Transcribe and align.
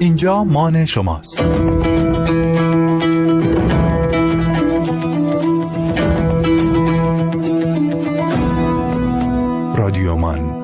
اینجا 0.00 0.44
مان 0.44 0.84
شماست. 0.84 1.42
رادیومان 9.76 10.58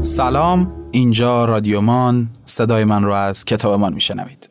سلام 0.00 0.72
اینجا 0.90 1.44
رادیومان 1.44 2.28
صدای 2.44 2.84
من 2.84 3.02
رو 3.02 3.12
از 3.12 3.44
کتابمان 3.44 3.92
میشنوید. 3.92 4.47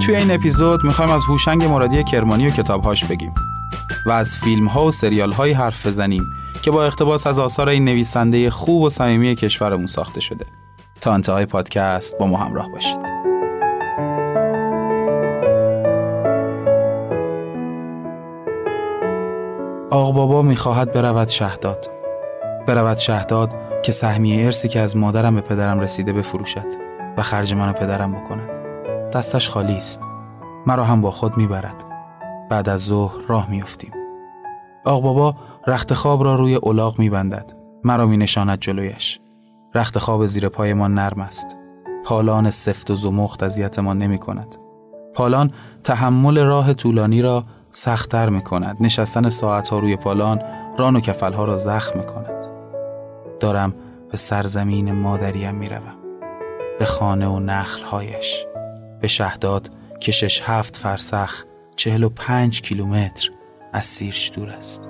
توی 0.00 0.16
این 0.16 0.30
اپیزود 0.30 0.84
می‌خوایم 0.84 1.10
از 1.10 1.22
هوشنگ 1.28 1.64
مرادی 1.64 2.04
کرمانی 2.04 2.46
و 2.46 2.50
کتابهاش 2.50 3.04
بگیم 3.04 3.34
و 4.06 4.10
از 4.10 4.36
فیلم 4.36 4.66
ها 4.66 4.86
و 4.86 4.90
سریال 4.90 5.32
های 5.32 5.52
حرف 5.52 5.86
بزنیم 5.86 6.24
که 6.62 6.70
با 6.70 6.84
اقتباس 6.84 7.26
از 7.26 7.38
آثار 7.38 7.68
این 7.68 7.84
نویسنده 7.84 8.50
خوب 8.50 8.82
و 8.82 8.88
صمیمی 8.88 9.34
کشورمون 9.34 9.86
ساخته 9.86 10.20
شده. 10.20 10.46
تا 11.00 11.12
انتهای 11.12 11.46
پادکست 11.46 12.18
با 12.18 12.26
ما 12.26 12.36
همراه 12.36 12.68
باشید. 12.72 12.98
آق 19.90 20.14
بابا 20.14 20.42
می‌خواهد 20.42 20.92
برود 20.92 21.28
شهداد. 21.28 21.90
برود 22.66 22.96
شهداد 22.96 23.50
که 23.82 23.92
سهمیه 23.92 24.44
ارسی 24.44 24.68
که 24.68 24.80
از 24.80 24.96
مادرم 24.96 25.34
به 25.34 25.40
پدرم 25.40 25.80
رسیده 25.80 26.12
بفروشد 26.12 26.66
و 27.16 27.22
خرج 27.22 27.54
منو 27.54 27.72
پدرم 27.72 28.12
بکند. 28.12 28.59
دستش 29.12 29.48
خالی 29.48 29.76
است. 29.76 30.00
مرا 30.66 30.84
هم 30.84 31.00
با 31.00 31.10
خود 31.10 31.36
می‌برد. 31.36 31.84
بعد 32.50 32.68
از 32.68 32.84
ظهر 32.84 33.14
راه 33.28 33.50
میافتیم. 33.50 33.92
آق 34.84 35.02
بابا 35.02 35.34
رخت 35.66 35.94
خواب 35.94 36.24
را 36.24 36.34
روی 36.34 36.60
الاغ 36.62 36.98
میبندد. 36.98 37.52
مرا 37.84 38.06
می 38.06 38.16
نشاند 38.16 38.60
جلویش. 38.60 39.20
رخت 39.74 39.98
خواب 39.98 40.26
زیر 40.26 40.48
پایمان 40.48 40.94
نرم 40.94 41.20
است. 41.20 41.56
پالان 42.04 42.50
سفت 42.50 42.90
و 42.90 42.96
زمخت 42.96 43.42
اذیتمان 43.42 43.98
نمی 43.98 44.18
کند 44.18 44.56
پالان 45.14 45.50
تحمل 45.84 46.38
راه 46.38 46.74
طولانی 46.74 47.22
را 47.22 47.44
سختتر 47.72 48.28
می 48.28 48.42
کند 48.42 48.76
نشستن 48.80 49.28
ساعتها 49.28 49.78
روی 49.78 49.96
پالان 49.96 50.42
ران 50.78 50.96
و 50.96 51.00
کفلها 51.00 51.44
را 51.44 51.56
زخم 51.56 51.98
می 51.98 52.06
کند 52.06 52.46
دارم 53.40 53.74
به 54.10 54.16
سرزمین 54.16 54.92
مادریم 54.92 55.54
می 55.54 55.68
روم. 55.68 55.96
به 56.78 56.84
خانه 56.84 57.26
و 57.26 57.40
نخلهایش. 57.40 58.46
به 59.00 59.08
شهداد 59.08 59.70
که 60.00 60.12
شش 60.12 60.40
هفت 60.40 60.76
فرسخ 60.76 61.44
چهل 61.76 62.02
و 62.02 62.08
پنج 62.08 62.62
کیلومتر 62.62 63.30
از 63.72 63.84
سیرش 63.84 64.32
دور 64.34 64.50
است. 64.50 64.88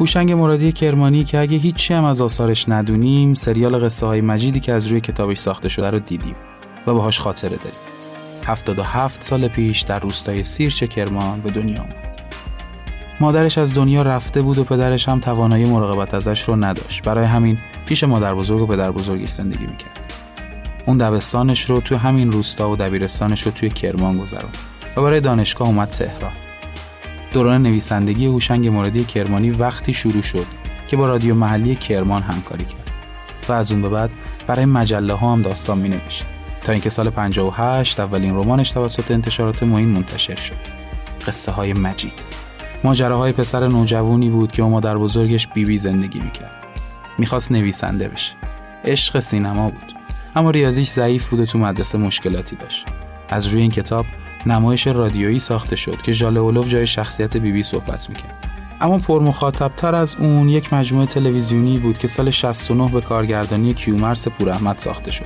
هوشنگ 0.00 0.32
مرادی 0.32 0.72
کرمانی 0.72 1.24
که 1.24 1.38
اگه 1.38 1.56
هیچی 1.56 1.94
هم 1.94 2.04
از 2.04 2.20
آثارش 2.20 2.68
ندونیم 2.68 3.34
سریال 3.34 3.84
قصه 3.84 4.06
های 4.06 4.20
مجیدی 4.20 4.60
که 4.60 4.72
از 4.72 4.86
روی 4.86 5.00
کتابش 5.00 5.38
ساخته 5.38 5.68
شده 5.68 5.90
رو 5.90 5.98
دیدیم 5.98 6.36
و 6.86 6.94
باهاش 6.94 7.20
خاطره 7.20 7.56
داریم. 7.56 7.78
77 8.46 9.22
سال 9.22 9.48
پیش 9.48 9.80
در 9.80 9.98
روستای 9.98 10.42
سیرچ 10.42 10.84
کرمان 10.84 11.40
به 11.40 11.50
دنیا 11.50 11.82
آمد. 11.82 12.01
مادرش 13.22 13.58
از 13.58 13.74
دنیا 13.74 14.02
رفته 14.02 14.42
بود 14.42 14.58
و 14.58 14.64
پدرش 14.64 15.08
هم 15.08 15.20
توانایی 15.20 15.64
مراقبت 15.64 16.14
ازش 16.14 16.42
رو 16.42 16.56
نداشت. 16.56 17.02
برای 17.02 17.24
همین 17.24 17.58
پیش 17.86 18.04
مادر 18.04 18.34
بزرگ 18.34 18.60
و 18.60 18.66
پدر 18.66 18.90
بزرگش 18.90 19.30
زندگی 19.30 19.66
می‌کرد. 19.66 20.12
اون 20.86 20.98
دبستانش 20.98 21.70
رو 21.70 21.80
توی 21.80 21.96
همین 21.96 22.32
روستا 22.32 22.70
و 22.70 22.76
دبیرستانش 22.76 23.42
رو 23.42 23.52
توی 23.52 23.70
کرمان 23.70 24.18
گذروند 24.18 24.56
و 24.96 25.02
برای 25.02 25.20
دانشگاه 25.20 25.68
اومد 25.68 25.88
تهران. 25.88 26.32
دوران 27.30 27.62
نویسندگی 27.62 28.26
هوشنگ 28.26 28.68
مرادی 28.68 29.04
کرمانی 29.04 29.50
وقتی 29.50 29.92
شروع 29.92 30.22
شد 30.22 30.46
که 30.88 30.96
با 30.96 31.06
رادیو 31.06 31.34
محلی 31.34 31.76
کرمان 31.76 32.22
همکاری 32.22 32.64
کرد 32.64 32.90
و 33.48 33.52
از 33.52 33.72
اون 33.72 33.82
به 33.82 33.88
بعد 33.88 34.10
برای 34.46 34.64
مجله 34.64 35.12
ها 35.12 35.32
هم 35.32 35.42
داستان 35.42 35.78
می 35.78 35.88
نوشت 35.88 36.24
تا 36.64 36.72
اینکه 36.72 36.90
سال 36.90 37.10
58 37.10 38.00
اولین 38.00 38.36
رمانش 38.36 38.70
توسط 38.70 39.10
انتشارات 39.10 39.62
معین 39.62 39.88
منتشر 39.88 40.36
شد. 40.36 40.82
قصه 41.26 41.52
های 41.52 41.72
مجید. 41.72 42.41
ماجراهای 42.84 43.32
پسر 43.32 43.68
نوجوانی 43.68 44.30
بود 44.30 44.52
که 44.52 44.62
او 44.62 44.80
در 44.80 44.98
بزرگش 44.98 45.46
بیبی 45.46 45.64
بی 45.64 45.78
زندگی 45.78 46.20
می‌کرد. 46.20 46.56
می‌خواست 47.18 47.52
نویسنده 47.52 48.08
بشه. 48.08 48.32
عشق 48.84 49.20
سینما 49.20 49.70
بود. 49.70 49.92
اما 50.36 50.50
ریاضیش 50.50 50.88
ضعیف 50.88 51.28
بود 51.28 51.40
و 51.40 51.46
تو 51.46 51.58
مدرسه 51.58 51.98
مشکلاتی 51.98 52.56
داشت. 52.56 52.86
از 53.28 53.46
روی 53.46 53.62
این 53.62 53.70
کتاب 53.70 54.06
نمایش 54.46 54.86
رادیویی 54.86 55.38
ساخته 55.38 55.76
شد 55.76 56.02
که 56.02 56.12
ژاله 56.12 56.40
اولوف 56.40 56.68
جای 56.68 56.86
شخصیت 56.86 57.36
بیبی 57.36 57.52
بی 57.52 57.62
صحبت 57.62 58.10
می‌کرد. 58.10 58.38
اما 58.80 58.98
تر 59.76 59.94
از 59.94 60.16
اون 60.18 60.48
یک 60.48 60.72
مجموعه 60.72 61.06
تلویزیونی 61.06 61.78
بود 61.78 61.98
که 61.98 62.06
سال 62.08 62.30
69 62.30 62.90
به 62.90 63.00
کارگردانی 63.00 63.74
کیومرس 63.74 64.28
پوراحمد 64.28 64.78
ساخته 64.78 65.10
شد. 65.10 65.24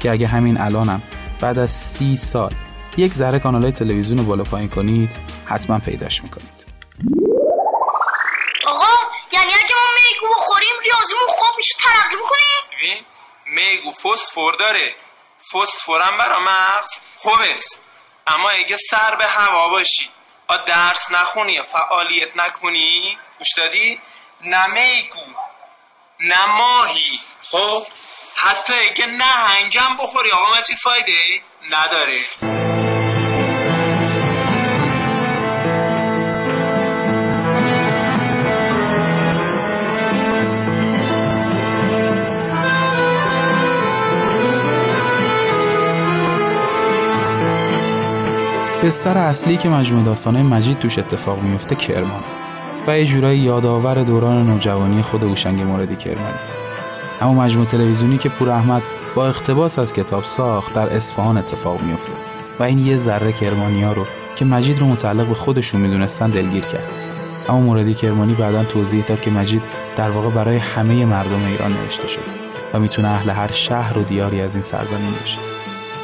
که 0.00 0.10
اگه 0.10 0.26
همین 0.26 0.60
الانم 0.60 1.02
بعد 1.40 1.58
از 1.58 1.70
سی 1.70 2.16
سال 2.16 2.52
یک 2.96 3.14
ذره 3.14 3.38
کانال 3.38 3.70
تلویزیون 3.70 4.18
رو 4.18 4.24
بالا 4.24 4.44
پایین 4.44 4.68
کنید 4.68 5.10
حتما 5.44 5.78
پیداش 5.78 6.22
می‌کنید. 6.22 6.59
ریاضیمون 11.00 11.26
خوب 11.28 11.56
میشه 11.56 11.74
ترقی 11.78 12.16
می‌کنیم 12.16 12.70
ببین 12.72 13.04
میگو 13.46 13.90
فسفر 13.90 14.52
داره. 14.58 14.94
فسفرم 15.52 16.16
برا 16.16 16.40
مغز 16.40 16.90
خوبه. 17.16 17.56
اما 18.26 18.50
اگه 18.50 18.76
سر 18.90 19.16
به 19.16 19.26
هوا 19.26 19.68
باشی 19.68 20.10
و 20.50 20.58
درس 20.66 21.10
نخونی 21.10 21.52
یا 21.52 21.62
فعالیت 21.62 22.36
نکنی؟ 22.36 23.18
گوش 23.38 23.52
دادی؟ 23.56 24.00
نه 24.40 24.66
میگو 24.66 25.18
نه 26.20 26.46
ماهی. 26.46 27.20
خب؟ 27.42 27.86
حتی 28.36 28.72
اگه 28.72 29.06
نه 29.06 29.24
هنگم 29.24 29.96
بخوری 29.96 30.30
آقا 30.30 30.58
مجید 30.58 30.76
فایده؟ 30.76 31.42
نداره. 31.70 32.20
بستر 48.82 49.18
اصلی 49.18 49.56
که 49.56 49.68
مجموعه 49.68 50.04
داستانه 50.04 50.42
مجید 50.42 50.78
توش 50.78 50.98
اتفاق 50.98 51.42
میفته 51.42 51.74
کرمان. 51.74 52.22
و 52.88 52.98
یه 52.98 53.04
جورایی 53.04 53.38
یادآور 53.38 54.02
دوران 54.02 54.46
نوجوانی 54.46 55.02
خود 55.02 55.22
هوشنگ 55.22 55.62
موردی 55.62 55.96
کرمانی 55.96 56.38
اما 57.20 57.34
مجموعه 57.34 57.68
تلویزیونی 57.68 58.18
که 58.18 58.28
پور 58.28 58.50
احمد 58.50 58.82
با 59.14 59.28
اقتباس 59.28 59.78
از 59.78 59.92
کتاب 59.92 60.24
ساخت 60.24 60.72
در 60.72 60.88
اصفهان 60.88 61.36
اتفاق 61.36 61.82
میفته 61.82 62.12
و 62.60 62.62
این 62.62 62.78
یه 62.78 62.96
ذره 62.96 63.32
کرمانیا 63.32 63.92
رو 63.92 64.06
که 64.36 64.44
مجید 64.44 64.78
رو 64.78 64.86
متعلق 64.86 65.26
به 65.26 65.34
خودشون 65.34 65.80
می‌دونستن 65.80 66.30
دلگیر 66.30 66.66
کرد. 66.66 66.88
اما 67.48 67.60
موردی 67.60 67.94
کرمانی 67.94 68.34
بعدا 68.34 68.64
توضیح 68.64 69.04
داد 69.04 69.20
که 69.20 69.30
مجید 69.30 69.62
در 69.96 70.10
واقع 70.10 70.30
برای 70.30 70.56
همه 70.56 71.06
مردم 71.06 71.44
ایران 71.44 71.72
نوشته 71.72 72.08
شده 72.08 72.24
و 72.74 72.80
می‌تونه 72.80 73.08
اهل 73.08 73.30
هر 73.30 73.50
شهر 73.50 73.98
و 73.98 74.02
دیاری 74.02 74.40
از 74.40 74.54
این 74.54 74.62
سرزمین 74.62 75.14
باشه. 75.20 75.38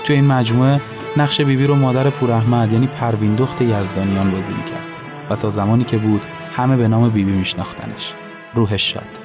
تو 0.04 0.12
این 0.12 0.26
مجموعه 0.26 0.80
نقش 1.16 1.40
بیبی 1.40 1.66
رو 1.66 1.74
مادر 1.74 2.10
پوراحمد 2.10 2.72
یعنی 2.72 2.86
پروین 2.86 3.34
دخت 3.34 3.60
یزدانیان 3.60 4.30
بازی 4.30 4.52
می‌کرد. 4.52 4.86
و 5.30 5.36
تا 5.36 5.50
زمانی 5.50 5.84
که 5.84 5.98
بود 5.98 6.22
همه 6.52 6.76
به 6.76 6.88
نام 6.88 7.08
بیبی 7.08 7.32
میشناختنش. 7.32 8.14
روحش 8.54 8.92
شاد. 8.92 9.20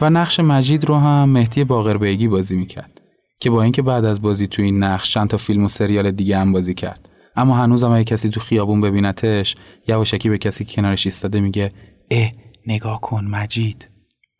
و 0.00 0.10
نقش 0.10 0.40
مجید 0.40 0.84
رو 0.84 0.94
هم 0.94 1.28
مهدی 1.28 1.64
باقربیگی 1.64 2.28
بازی 2.28 2.56
می‌کرد. 2.56 3.00
که 3.40 3.50
با 3.50 3.62
اینکه 3.62 3.82
بعد 3.82 4.04
از 4.04 4.22
بازی 4.22 4.46
تو 4.46 4.62
این 4.62 4.82
نقش 4.82 5.10
چند 5.10 5.28
تا 5.28 5.36
فیلم 5.36 5.64
و 5.64 5.68
سریال 5.68 6.10
دیگه 6.10 6.38
هم 6.38 6.52
بازی 6.52 6.74
کرد. 6.74 7.08
اما 7.36 7.56
هنوز 7.56 7.84
هم 7.84 8.02
کسی 8.02 8.28
تو 8.28 8.40
خیابون 8.40 8.80
ببینتش 8.80 9.54
یواشکی 9.88 10.28
به 10.28 10.38
کسی 10.38 10.64
که 10.64 10.76
کنارش 10.76 11.06
ایستاده 11.06 11.40
میگه 11.40 11.72
اه 12.10 12.30
نگاه 12.66 13.00
کن 13.00 13.24
مجید. 13.24 13.88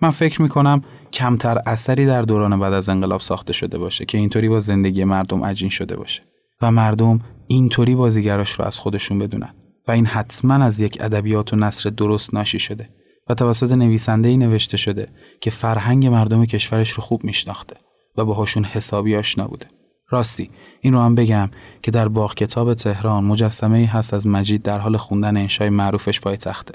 من 0.03 0.11
فکر 0.11 0.43
می‌کنم 0.43 0.83
کمتر 1.13 1.59
اثری 1.67 2.07
در 2.07 2.23
دوران 2.23 2.61
بعد 2.61 2.73
از 2.73 2.89
انقلاب 2.89 3.21
ساخته 3.21 3.53
شده 3.53 3.79
باشه 3.79 4.05
که 4.05 4.19
اینطوری 4.19 4.49
با 4.49 4.61
زندگی 4.61 5.05
مردم 5.05 5.45
عجین 5.45 5.69
شده 5.69 5.97
باشه. 5.97 6.23
و 6.63 6.71
مردم 6.71 7.21
اینطوری 7.47 7.95
بازیگراش 7.95 8.51
رو 8.51 8.65
از 8.65 8.79
خودشون 8.79 9.19
بدونن 9.19 9.55
و 9.89 9.93
این 9.93 10.07
حتما 10.07 10.55
از 10.55 10.81
یک 10.81 10.99
ادبیات 11.01 11.53
و 11.53 11.57
نصر 11.57 11.91
درست 11.91 12.35
ناشی 12.35 12.59
شده 12.59 12.89
و 13.29 13.35
توسط 13.35 13.73
نویسنده 13.73 14.29
ای 14.29 14.37
نوشته 14.37 14.77
شده 14.77 15.09
که 15.41 15.51
فرهنگ 15.51 16.07
مردم 16.07 16.47
کشورش 16.47 16.91
رو 16.91 17.03
خوب 17.03 17.25
میشناخته 17.25 17.77
و 18.17 18.25
باهاشون 18.25 18.65
حسابی 18.65 19.17
آشنا 19.17 19.49
بوده. 19.49 19.67
راستی 20.09 20.51
این 20.81 20.93
رو 20.93 21.01
هم 21.01 21.15
بگم 21.15 21.51
که 21.83 21.91
در 21.91 22.09
باغ 22.09 22.35
کتاب 22.35 22.75
تهران 22.75 23.25
مجسمه 23.25 23.79
ای 23.79 23.85
هست 23.85 24.15
از 24.15 24.27
مجید 24.27 24.63
در 24.63 24.79
حال 24.79 24.97
خوندن 24.97 25.37
انشای 25.37 25.71
معروفش 25.71 26.21
پای 26.21 26.37
تخته 26.37 26.75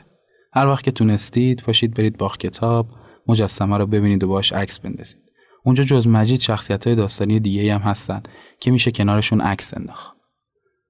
هر 0.54 0.68
وقت 0.68 0.84
که 0.84 0.92
تونستید 0.92 1.62
پاشید 1.62 1.94
برید 1.94 2.18
باغ 2.18 2.38
کتاب 2.38 2.88
مجسمه 3.28 3.78
رو 3.78 3.88
ببینید 3.88 4.24
و 4.24 4.28
باش 4.28 4.54
عکس 4.54 4.80
بندازید. 4.80 5.25
اونجا 5.66 5.84
جز 5.84 6.08
مجید 6.08 6.40
شخصیت 6.40 6.88
های 6.88 6.96
داستانی 6.96 7.40
دیگه 7.40 7.76
هم 7.76 7.82
هستن 7.82 8.22
که 8.60 8.72
میشه 8.72 8.92
کنارشون 8.92 9.42
عکس 9.42 9.74
انداخت. 9.78 10.18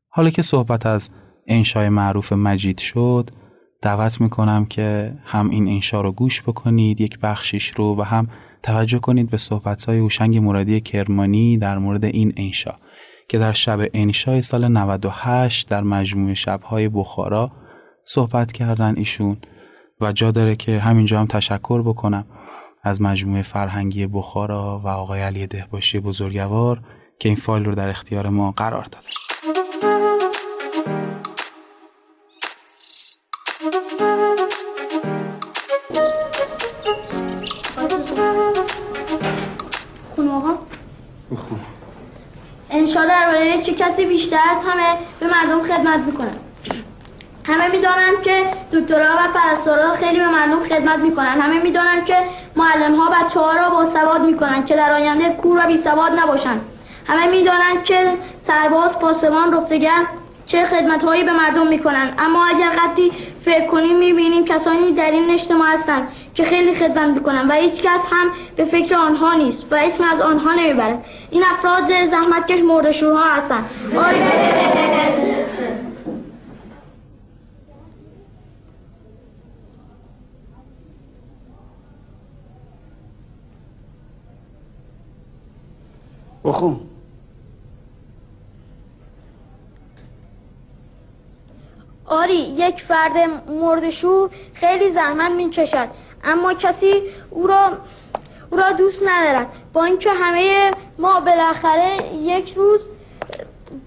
حالا 0.10 0.30
که 0.30 0.42
صحبت 0.42 0.86
از 0.86 1.10
انشای 1.48 1.90
معروف 1.90 2.34
مجید 2.34 2.78
شد 2.78 3.30
دعوت 3.82 4.22
می‌کنم 4.22 4.66
که 4.66 5.18
هم 5.26 5.50
این 5.50 5.68
انشا 5.68 6.02
رو 6.02 6.12
گوش 6.12 6.42
بکنید 6.42 7.02
یک 7.02 7.20
بخشیش 7.20 7.70
رو 7.70 7.96
و 7.96 8.02
هم 8.02 8.28
توجه 8.64 9.00
کنید 9.00 9.30
به 9.30 9.38
صحبتهای 9.38 9.98
هوشنگ 9.98 10.38
مرادی 10.38 10.82
کرمانی 10.82 11.58
در 11.58 11.78
مورد 11.78 12.06
این 12.06 12.34
انشا 12.38 12.76
که 13.30 13.38
در 13.38 13.54
شب 13.54 13.80
انشای 13.94 14.42
سال 14.42 14.68
98 14.68 15.68
در 15.68 15.84
مجموعه 15.84 16.34
شبهای 16.34 16.90
بخارا 16.90 17.52
صحبت 18.06 18.52
کردن 18.52 18.96
ایشون 18.98 19.38
و 20.02 20.12
جا 20.12 20.32
داره 20.32 20.56
که 20.56 20.80
همینجا 20.80 21.20
هم 21.20 21.26
تشکر 21.26 21.82
بکنم. 21.82 22.26
از 22.88 23.02
مجموعه 23.02 23.42
فرهنگی 23.42 24.08
بخارا 24.08 24.82
و 24.84 24.88
آقای 24.88 25.22
علی 25.22 25.48
دهباشی 25.48 26.00
بزرگوار 26.00 26.82
که 27.20 27.30
این 27.30 27.36
فایل 27.36 27.66
رو 27.66 27.76
در 27.76 27.90
اختیار 27.90 28.30
ما 28.30 28.52
قرار 28.52 28.84
دادن 28.84 29.10
انشا 42.70 43.06
درباره 43.06 43.62
چه 43.62 43.74
کسی 43.74 44.06
بیشتر 44.06 44.40
از 44.52 44.64
همه 44.66 44.98
به 45.20 45.28
مردم 45.28 45.64
خدمت 45.64 46.06
می‌کنه 46.06 46.32
همه 47.48 47.68
می‌دانند 47.72 48.22
که 48.24 48.46
دکترها 48.74 49.16
و 49.16 49.34
پرستارها 49.34 49.94
خیلی 49.94 50.20
به 50.20 50.28
مردم 50.28 50.64
خدمت 50.64 51.00
می‌کنند 51.00 51.42
همه 51.42 51.64
می‌دانند 51.64 52.06
که 52.06 52.18
معلم 52.56 52.96
ها 52.96 53.10
بچه 53.10 53.40
ها 53.40 53.54
را 53.54 53.70
با 53.70 53.86
سواد 53.86 54.22
می‌کنند 54.22 54.66
که 54.66 54.76
در 54.76 54.94
آینده 54.94 55.30
کور 55.30 55.64
و 55.64 55.68
بی 55.68 55.78
سواد 55.78 56.12
نباشند. 56.20 56.62
همه 57.08 57.28
می‌دانند 57.28 57.84
که 57.84 58.14
سرباز 58.40 59.00
پاسبان 59.00 59.54
رفتگر 59.54 60.06
چه 60.46 60.66
خدمت 60.66 61.04
هایی 61.04 61.24
به 61.24 61.32
مردم 61.32 61.68
می‌کنند. 61.68 62.14
اما 62.18 62.46
اگر 62.46 62.70
قدری 62.70 63.12
فکر 63.46 63.68
کنیم 63.68 63.98
می‌بینیم 63.98 64.46
کسانی 64.46 64.92
در 64.92 65.12
این 65.12 65.30
اجتماع 65.30 65.68
هستند 65.74 66.08
که 66.34 66.44
خیلی 66.44 66.76
خدمت 66.76 67.08
می‌کنند 67.08 67.50
و 67.50 67.54
هیچ 67.54 67.82
کس 67.82 68.08
هم 68.12 68.32
به 68.56 68.66
فکر 68.66 68.96
آنها 68.96 69.34
نیست 69.34 69.66
و 69.72 69.76
اسم 69.76 70.04
از 70.04 70.22
آنها 70.22 70.54
نمی‌برد. 70.54 71.06
این 71.32 71.44
افراد 71.52 72.06
زحمتکش 72.06 72.60
مردشورها 72.60 73.24
هستند. 73.24 73.66
بخون. 86.46 86.80
آری 92.06 92.36
یک 92.36 92.82
فرد 92.82 93.18
مردشور 93.50 94.30
خیلی 94.54 94.92
زحمت 94.92 95.32
می‌کشد 95.32 95.88
اما 96.24 96.54
کسی 96.54 97.02
او 97.30 97.48
را 97.48 97.72
او 98.52 98.58
را 98.58 98.72
دوست 98.72 99.04
ندارد. 99.06 99.48
با 99.74 99.84
اینکه 99.84 100.12
همه 100.12 100.72
ما 101.00 101.20
بالاخره 101.20 102.14
یک 102.14 102.54
روز 102.54 102.80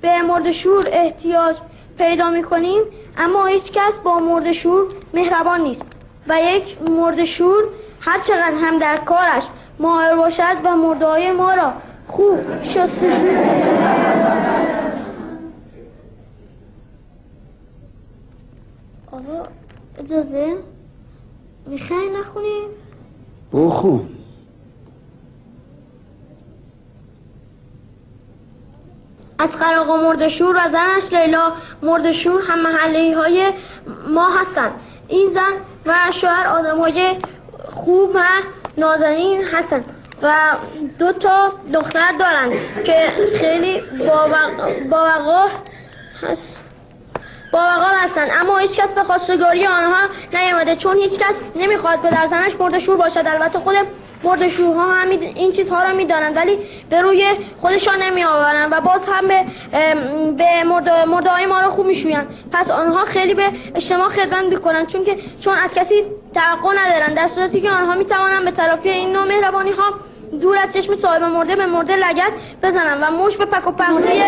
به 0.00 0.22
مردشور 0.22 0.84
احتیاج 0.93 1.56
پیدا 1.99 2.31
می‌کنیم 2.31 2.82
اما 3.16 3.46
هیچ 3.46 3.72
کس 3.72 3.99
با 3.99 4.19
مردشور 4.19 4.87
مهربان 5.14 5.60
نیست 5.60 5.84
و 6.28 6.40
یک 6.43 6.82
مردشور 6.82 7.64
هر 8.00 8.19
چقدر 8.19 8.55
هم 8.62 8.78
در 8.78 8.96
کارش 8.96 9.44
ماهر 9.78 10.16
باشد 10.16 10.56
و 10.64 10.76
مرده 10.76 11.32
ما 11.32 11.55
را 11.55 11.72
خوب 12.08 12.62
شستشو 12.62 13.26
آقا 19.12 19.43
اجازه؟ 19.99 20.56
می‌خوای 21.66 22.10
نخونیم 22.20 22.69
بخون 23.52 24.08
از 29.38 29.56
آقا 29.78 29.96
مردشور 29.96 30.56
و 30.56 30.69
زنش 30.69 31.12
لیلا 31.12 31.52
مردشور 31.82 32.43
هم 32.43 32.62
محلی 32.62 33.12
های 33.12 33.52
ما 34.08 34.28
هستند 34.40 34.72
این 35.08 35.31
زن 35.31 35.52
و 35.87 35.94
شوهر 36.12 36.46
آدم 36.46 36.78
های 36.78 37.16
خوب 37.70 38.10
و 38.14 38.20
نازنین 38.78 39.44
هستند 39.52 39.97
و 40.23 40.32
دو 40.99 41.12
تا 41.12 41.53
دختر 41.75 42.12
دارند 42.19 42.53
که 42.85 43.12
خیلی 43.41 43.82
باوقار 44.91 45.50
هست. 46.23 46.61
باوقار 47.53 47.94
هستند 47.94 48.31
اما 48.41 48.59
هیچ 48.59 48.81
کس 48.81 48.93
به 48.93 49.03
خواستگاری 49.03 49.67
آنها 49.67 50.09
نیامده 50.32 50.76
چون 50.76 50.97
هیچ 50.97 51.19
کس 51.19 51.44
نمی‌خواد 51.56 52.03
به 52.03 52.11
زنش 52.31 52.61
مرد 52.61 52.79
شور 52.79 52.97
باشد. 52.97 53.23
البته 53.26 53.59
خود 53.59 53.76
مرد 54.25 54.49
شورها 54.49 54.93
هم 54.93 55.11
این 55.11 55.53
چیزها 55.53 55.82
را 55.82 55.93
می‌دانند 55.93 56.37
ولی 56.37 56.59
به 56.91 57.00
روی 57.00 57.26
خودشان 57.61 58.03
نمی 58.03 58.25
آورند 58.25 58.73
و 58.73 58.81
باز 58.81 59.06
هم 59.06 59.29
به 59.29 59.44
به 60.37 60.65
مرده 61.06 61.31
های 61.31 61.47
ما 61.47 61.61
را 61.61 61.70
خوب 61.70 61.87
میشویند. 61.87 62.26
پس 62.53 62.70
آنها 62.70 63.05
خیلی 63.05 63.35
به 63.35 63.50
اجتماع 63.75 64.09
خدمت 64.09 64.44
می‌کنند 64.44 64.87
چون 64.87 65.05
که 65.05 65.19
چون 65.41 65.59
از 65.59 65.75
کسی 65.75 66.05
توقع 66.35 66.75
ندارند 66.76 67.17
در 67.17 67.29
صورتی 67.29 67.61
که 67.61 67.70
آنها 67.70 67.94
می‌توانند 67.94 68.44
به 68.44 68.50
تلافی 68.50 68.88
این 68.91 69.12
نوع 69.12 69.25
مهربانی 69.25 69.70
ها 69.70 69.94
دور 70.40 70.56
از 70.58 70.72
چشم 70.75 70.94
صاحب 70.94 71.22
مرده 71.22 71.56
به 71.56 71.66
مرده 71.66 71.96
لگت 71.96 72.32
بزنن 72.62 72.98
و 73.02 73.16
موش 73.16 73.36
به 73.36 73.44
پک 73.44 73.69
و 73.69 73.70
پهنوی 73.70 74.22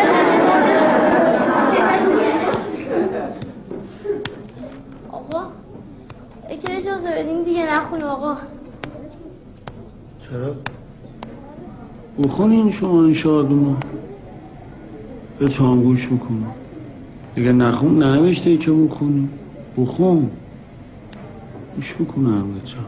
آقا 5.12 5.42
اگه 6.48 6.76
اجازه 6.76 7.10
بدین 7.10 7.42
دیگه 7.42 7.74
نخون 7.74 8.02
آقا. 8.02 8.36
چرا؟ 10.30 10.54
بخونین 12.22 12.72
شما 12.72 13.04
این 13.04 13.14
شادونو 13.14 13.76
به 15.38 15.48
چام 15.48 15.82
گوش 15.82 16.12
می‌کنم 16.12 16.52
اگر 17.36 17.52
نخون 17.52 18.02
ننوشته 18.02 18.56
که 18.56 18.70
بخونی 18.72 19.28
بخون. 19.78 20.30
گوش 21.76 21.96
می‌کنم 21.98 22.54
به 22.54 22.60
چام 22.60 22.84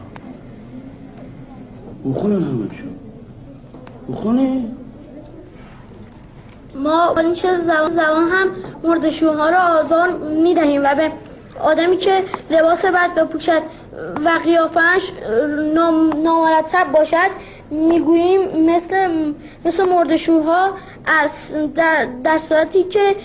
بخونن 2.05 2.43
همه 2.43 2.67
شو 2.75 3.02
بخونی 4.11 4.75
ما 6.75 7.13
با 7.13 7.21
این 7.21 7.33
زبان, 7.33 7.91
زبان 7.95 8.27
هم 8.27 8.47
مردشوها 8.83 9.49
را 9.49 9.59
آزار 9.59 10.09
می‌دهیم 10.17 10.81
و 10.83 10.95
به 10.95 11.11
آدمی 11.61 11.97
که 11.97 12.23
لباس 12.49 12.85
بد 12.85 13.15
بپوشد 13.15 13.61
و 14.25 14.29
قیافش 14.43 15.11
نامرتب 16.23 16.91
باشد 16.91 17.29
می‌گوییم 17.71 18.65
مثل 18.69 19.33
مثل 19.65 19.83
مردشورها 19.89 20.69
از 21.05 21.55
در, 21.75 22.07
در 22.23 22.37
که 22.89 23.15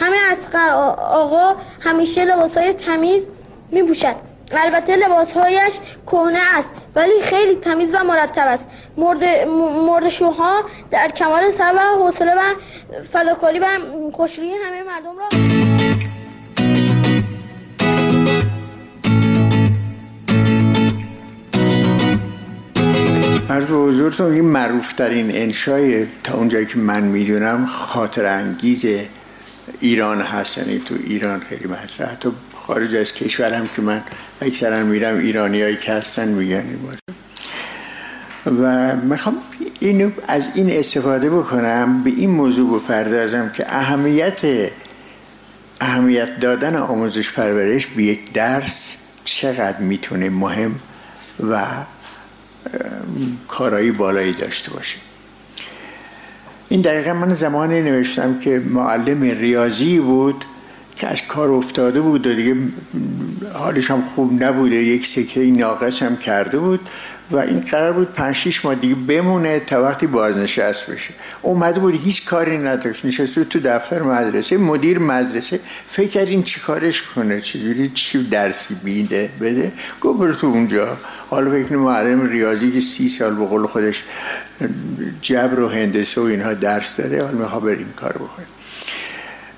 همه 0.00 0.16
از 0.30 0.54
آقا 0.98 1.54
همیشه 1.80 2.24
لباس 2.24 2.58
های 2.58 2.72
تمیز 2.72 3.26
میپوشد. 3.70 4.35
البته 4.52 4.96
لباسهایش 4.96 5.74
کهنه 6.06 6.38
است 6.58 6.72
ولی 6.94 7.22
خیلی 7.22 7.54
تمیز 7.54 7.90
و 7.94 8.04
مرتب 8.04 8.46
است. 8.46 8.68
مرد 8.96 9.24
مردشوها 9.86 10.64
در 10.90 11.08
کمال 11.08 11.50
صبر 11.50 11.74
و 11.74 12.04
حوصله 12.04 12.32
و 12.34 12.54
فداکاری 13.12 13.58
و 13.58 13.66
خوشرویی 14.12 14.54
همه 14.54 14.82
مردم 14.82 15.18
را 15.18 15.28
عرض 23.50 23.66
به 23.66 23.76
حضورتون 23.76 24.32
این 24.32 24.44
معروف 24.44 24.92
ترین 24.92 25.30
انشای 25.34 26.06
تا 26.24 26.34
اونجایی 26.34 26.66
که 26.66 26.78
من 26.78 27.02
می‌دونم 27.02 27.66
خاطر 27.66 28.26
انگیز 28.26 28.86
ایران 29.80 30.20
هست 30.20 30.58
یعنی 30.58 30.78
تو 30.78 30.94
ایران 31.04 31.40
خیلی 31.40 31.68
مطرح. 31.68 32.10
حتی 32.10 32.32
خارج 32.66 32.94
از 32.94 33.12
کشورم 33.12 33.68
که 33.76 33.82
من 33.82 34.02
اکثرا 34.42 34.82
میرم 34.82 35.18
ایرانیایی 35.18 35.76
که 35.76 35.92
هستن 35.92 36.28
میگن 36.28 36.64
و 38.46 38.96
می‌خوام 38.96 39.36
اینو 39.80 40.10
از 40.28 40.48
این 40.54 40.70
استفاده 40.70 41.30
بکنم 41.30 42.04
به 42.04 42.10
این 42.10 42.30
موضوع 42.30 42.80
بپردازم 42.80 43.52
که 43.52 43.64
اهمیت 43.68 44.40
اهمیت 45.80 46.40
دادن 46.40 46.76
آموزش 46.76 47.32
پرورش 47.32 47.86
به 47.86 48.02
یک 48.02 48.32
درس 48.32 49.02
چقدر 49.24 49.78
می‌تونه 49.78 50.30
مهم 50.30 50.74
و 51.50 51.64
کارایی 53.48 53.90
بالایی 53.90 54.32
داشته 54.32 54.70
باشه. 54.70 54.98
این 56.68 56.80
دقیقا 56.80 57.14
من 57.14 57.34
زمانی 57.34 57.82
نوشتم 57.82 58.38
که 58.38 58.62
معلم 58.66 59.22
ریاضی 59.22 60.00
بود. 60.00 60.44
که 60.96 61.06
از 61.06 61.26
کار 61.26 61.50
افتاده 61.50 62.00
بود 62.00 62.26
و 62.26 62.34
دیگه 62.34 62.56
حالش 63.52 63.90
هم 63.90 64.02
خوب 64.14 64.42
نبوده 64.42 64.74
یک 64.74 65.06
سکه 65.06 65.40
ناقص 65.40 66.02
هم 66.02 66.16
کرده 66.16 66.58
بود 66.58 66.80
و 67.30 67.36
این 67.36 67.60
قرار 67.60 67.92
بود 67.92 68.12
5 68.12 68.36
6 68.36 68.64
ماه 68.64 68.74
دیگه 68.74 68.94
بمونه 68.94 69.60
تا 69.60 69.82
وقتی 69.82 70.06
بازنشست 70.06 70.90
بشه. 70.90 71.14
اومده 71.42 71.80
بود 71.80 71.94
هیچ 72.04 72.24
کاری 72.24 72.58
نداشت 72.58 73.04
نشسته 73.04 73.44
تو 73.44 73.60
دفتر 73.60 74.02
مدرسه. 74.02 74.56
مدیر 74.56 74.98
مدرسه 74.98 75.60
فکر 75.88 76.08
کرد 76.08 76.28
این 76.28 76.42
چی 76.42 76.60
کارش 76.60 77.02
کنه 77.02 77.40
چجوری 77.40 77.88
چی 77.88 78.22
درسی 78.28 78.76
بیده 78.84 79.30
بده. 79.40 79.72
گفت 80.00 80.18
برو 80.18 80.34
تو 80.34 80.46
اونجا. 80.46 80.96
حالا 81.30 81.50
فکر 81.50 81.76
معلم 81.76 82.26
ریاضی 82.26 82.72
که 82.72 82.80
سی 82.80 83.08
سال 83.08 83.34
به 83.34 83.46
قول 83.46 83.66
خودش 83.66 84.04
جبر 85.20 85.60
و 85.60 85.68
هندسه 85.68 86.20
و 86.20 86.24
اینها 86.24 86.54
درس 86.54 86.96
داره 86.96 87.22
حالا 87.22 87.38
می‌خواد 87.38 87.62
بریم 87.62 87.92
کار 87.96 88.12
بکنه. 88.12 88.46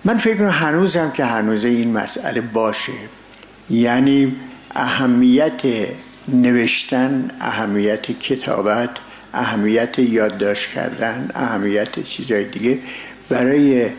من 0.09 0.19
فکر 0.19 0.45
هنوزم 0.45 1.11
که 1.11 1.25
هنوز 1.25 1.65
این 1.65 1.93
مسئله 1.93 2.41
باشه. 2.41 2.93
یعنی 3.71 4.37
اهمیت 4.75 5.63
نوشتن 6.29 7.31
اهمیت 7.41 8.03
کتابت 8.03 8.91
اهمیت 9.35 9.99
یادداشت 9.99 10.73
کردن 10.73 11.31
اهمیت 11.35 12.05
چیزهای 12.05 12.45
دیگه 12.45 12.79
برای 13.29 13.91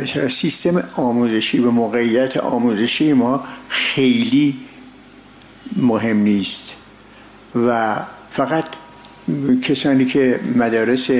مثلا 0.00 0.28
سیستم 0.28 0.84
آموزشی 0.96 1.58
و 1.58 1.70
موقعیت 1.70 2.36
آموزشی 2.36 3.12
ما 3.12 3.44
خیلی 3.68 4.56
مهم 5.76 6.16
نیست. 6.16 6.76
و 7.54 7.96
فقط 8.30 8.64
کسانی 9.62 10.04
که 10.04 10.40
مدارس 10.56 11.10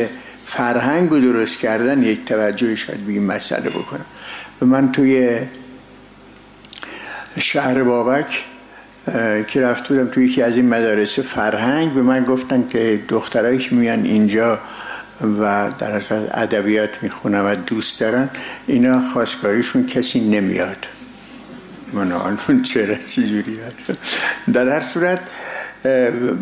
فرهنگ 0.46 1.10
رو 1.10 1.20
درست 1.20 1.58
کردن 1.58 2.02
یک 2.02 2.24
توجه 2.24 2.76
شاید 2.76 3.06
به 3.06 3.12
این 3.12 3.26
مسئله 3.26 3.70
بکنم. 3.70 4.04
و 4.62 4.66
من 4.66 4.92
توی 4.92 5.38
شهر 7.38 7.82
بابک 7.82 8.44
که 9.46 9.60
رفت 9.60 9.88
بودم 9.88 10.08
توی 10.08 10.26
یکی 10.26 10.42
از 10.42 10.56
این 10.56 10.68
مدارس 10.68 11.18
فرهنگ 11.18 11.92
به 11.92 12.02
من 12.02 12.24
گفتن 12.24 12.68
که 12.68 13.02
دخترایی 13.08 13.58
که 13.58 13.74
میان 13.74 14.04
اینجا 14.04 14.58
و 15.40 15.70
در 15.78 15.92
اصل 15.92 16.26
ادبیات 16.30 16.90
می‌خونن 17.02 17.40
و 17.40 17.54
دوست 17.54 18.00
دارن 18.00 18.30
اینا 18.66 19.00
خواستگاهیشون 19.00 19.86
کسی 19.86 20.28
نمیاد. 20.30 20.86
من 21.92 22.62
چرا 22.62 22.94
چیزوری 22.94 23.58
در 24.52 24.68
هر 24.68 24.80
صورت 24.80 25.20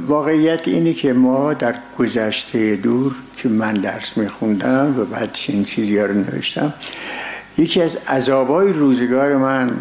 واقعیت 0.06 0.68
اینه 0.68 0.92
که 0.92 1.12
ما 1.12 1.54
در 1.54 1.74
گذشته 1.98 2.76
دور 2.76 3.14
که 3.36 3.48
من 3.48 3.72
درس 3.72 4.16
میخوندم 4.16 5.00
و 5.00 5.04
بعد 5.04 5.36
این 5.48 5.64
چیزی 5.64 5.98
رو 5.98 6.14
نوشتم 6.14 6.74
یکی 7.58 7.82
از 7.82 7.96
عذابای 8.08 8.72
روزگار 8.72 9.36
من 9.36 9.76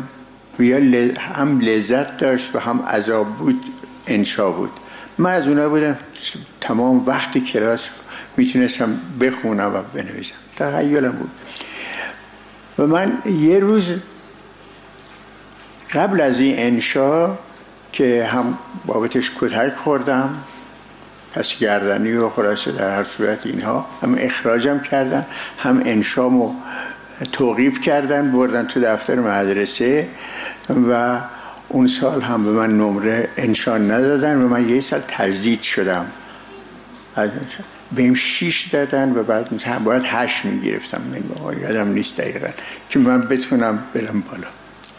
یا 0.59 1.11
هم 1.19 1.59
لذت 1.59 2.17
داشت 2.17 2.55
و 2.55 2.59
هم 2.59 2.81
عذاب 2.81 3.37
بود 3.37 3.63
انشا 4.07 4.51
بود. 4.51 4.71
من 5.17 5.33
از 5.33 5.47
اونها 5.47 5.69
بودم 5.69 5.97
تمام 6.61 7.05
وقت 7.05 7.37
کلاس 7.37 7.89
می‌تونستم 8.37 8.99
بخونم 9.21 9.75
و 9.75 9.81
بنویسم. 9.93 10.35
تخیلم 10.57 11.11
بود. 11.11 11.31
و 12.77 12.87
من 12.87 13.11
یه 13.39 13.59
روز 13.59 13.91
قبل 15.93 16.21
از 16.21 16.39
این 16.39 16.55
انشا 16.57 17.37
که 17.93 18.25
هم 18.25 18.57
بابتش 18.85 19.31
کتک 19.39 19.73
خوردم 19.73 20.43
پس 21.33 21.59
گردنی 21.59 22.13
و 22.13 22.29
خلاصه 22.29 22.71
در 22.71 22.95
هر 22.97 23.03
صورت 23.03 23.45
اینها. 23.45 23.85
هم 24.01 24.15
اخراجم 24.19 24.79
کردن 24.79 25.23
هم 25.59 25.81
انشامو 25.85 26.53
توقیف 27.31 27.81
کردن 27.81 28.31
بردن 28.31 28.67
تو 28.67 28.81
دفتر 28.81 29.15
مدرسه 29.15 30.07
و 30.89 31.21
اون 31.69 31.87
سال 31.87 32.21
هم 32.21 32.45
به 32.45 32.51
من 32.51 32.77
نمره 32.77 33.29
انشان 33.37 33.91
ندادن 33.91 34.41
و 34.41 34.47
من 34.47 34.69
یه 34.69 34.79
سال 34.79 34.99
تجدید 35.07 35.61
شدم. 35.61 36.05
بهم 37.91 38.13
شیش 38.13 38.67
دادن 38.67 39.11
و 39.15 39.23
بعد 39.23 39.83
باید 39.83 40.03
هشت 40.05 40.45
می‌گرفتم. 40.45 41.01
من 41.11 41.61
یادم 41.61 41.87
نیست 41.87 42.17
دقیقا 42.17 42.47
که 42.89 42.99
من 42.99 43.21
بتونم 43.21 43.83
برم 43.93 44.23
بالا. 44.31 44.47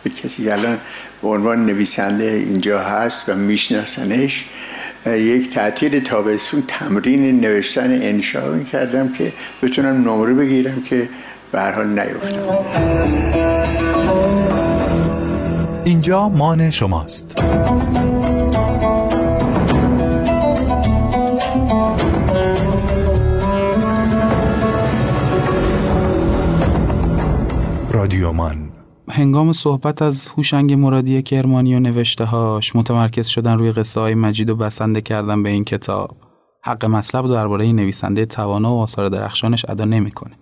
به 0.04 0.10
کسی 0.22 0.50
الان 0.50 0.78
به 1.22 1.28
عنوان 1.28 1.66
نویسنده 1.66 2.24
اینجا 2.24 2.78
هست 2.80 3.28
و 3.28 3.34
میشناسنش 3.34 4.44
یک 5.06 5.50
تعطیل 5.50 6.00
تابستون 6.00 6.62
تمرین 6.68 7.40
نوشتن 7.40 8.02
انشا 8.02 8.58
کردم 8.58 9.12
که 9.12 9.32
بتونم 9.62 10.08
نمره 10.08 10.34
بگیرم 10.34 10.82
که 10.82 11.08
به 11.52 11.60
هر 11.60 11.72
حال 11.72 11.86
نیفتم. 11.86 12.64
اینجا 15.84 16.28
مان 16.28 16.70
شماست. 16.70 17.36
رادیو 27.90 28.32
مان. 28.32 28.63
هنگام 29.08 29.52
صحبت 29.52 30.02
از 30.02 30.28
هوشنگ 30.28 30.72
مرادی 30.72 31.22
کرمانی 31.22 31.74
و 31.74 31.80
نوشته 31.80 32.24
هاش 32.24 32.76
متمرکز 32.76 33.26
شدن 33.26 33.58
روی 33.58 33.72
قصه 33.72 34.00
های 34.00 34.14
مجید 34.14 34.50
و 34.50 34.56
بسنده 34.56 35.00
کردن 35.00 35.42
به 35.42 35.50
این 35.50 35.64
کتاب 35.64 36.16
حق 36.62 36.84
مطلب 36.84 37.28
درباره 37.28 37.72
نویسنده 37.72 38.26
توانا 38.26 38.74
و 38.74 38.80
آثار 38.80 39.08
درخشانش 39.08 39.64
ادا 39.68 39.84
نمی‌کنه. 39.84 40.38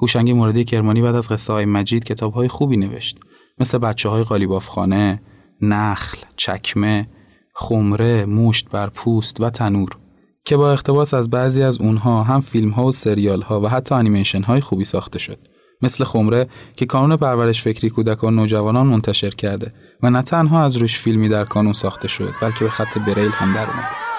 هوشنگ 0.00 0.30
مرادی 0.30 0.64
کرمانی 0.64 1.02
بعد 1.02 1.14
از 1.14 1.28
قصه 1.28 1.52
های 1.52 1.64
مجید 1.64 2.04
کتاب 2.04 2.32
های 2.32 2.48
خوبی 2.48 2.76
نوشت 2.76 3.18
مثل 3.58 3.78
بچه 3.78 4.08
های 4.08 4.24
خانه، 4.60 5.22
نخل، 5.60 6.18
چکمه، 6.36 7.08
خمره، 7.54 8.24
موشت 8.24 8.68
بر 8.68 8.86
پوست 8.86 9.40
و 9.40 9.50
تنور 9.50 9.98
که 10.44 10.56
با 10.56 10.72
اقتباس 10.72 11.14
از 11.14 11.30
بعضی 11.30 11.62
از 11.62 11.80
اونها 11.80 12.22
هم 12.22 12.40
فیلم 12.40 12.70
ها 12.70 12.86
و 12.86 12.92
سریال 12.92 13.42
ها 13.42 13.60
و 13.60 13.68
حتی 13.68 13.94
انیمیشن 13.94 14.42
های 14.42 14.60
خوبی 14.60 14.84
ساخته 14.84 15.18
شد 15.18 15.38
مثل 15.82 16.04
خمره 16.04 16.48
که 16.76 16.86
کانون 16.86 17.16
پرورش 17.16 17.62
فکری 17.62 17.90
کودکان 17.90 18.34
نوجوانان 18.34 18.86
منتشر 18.86 19.30
کرده 19.30 19.72
و 20.02 20.10
نه 20.10 20.22
تنها 20.22 20.64
از 20.64 20.76
روش 20.76 20.98
فیلمی 20.98 21.28
در 21.28 21.44
کانون 21.44 21.72
ساخته 21.72 22.08
شد 22.08 22.34
بلکه 22.40 22.64
به 22.64 22.70
خط 22.70 22.98
بریل 22.98 23.30
هم 23.32 23.52
در 23.52 23.66
اومده 23.70 24.12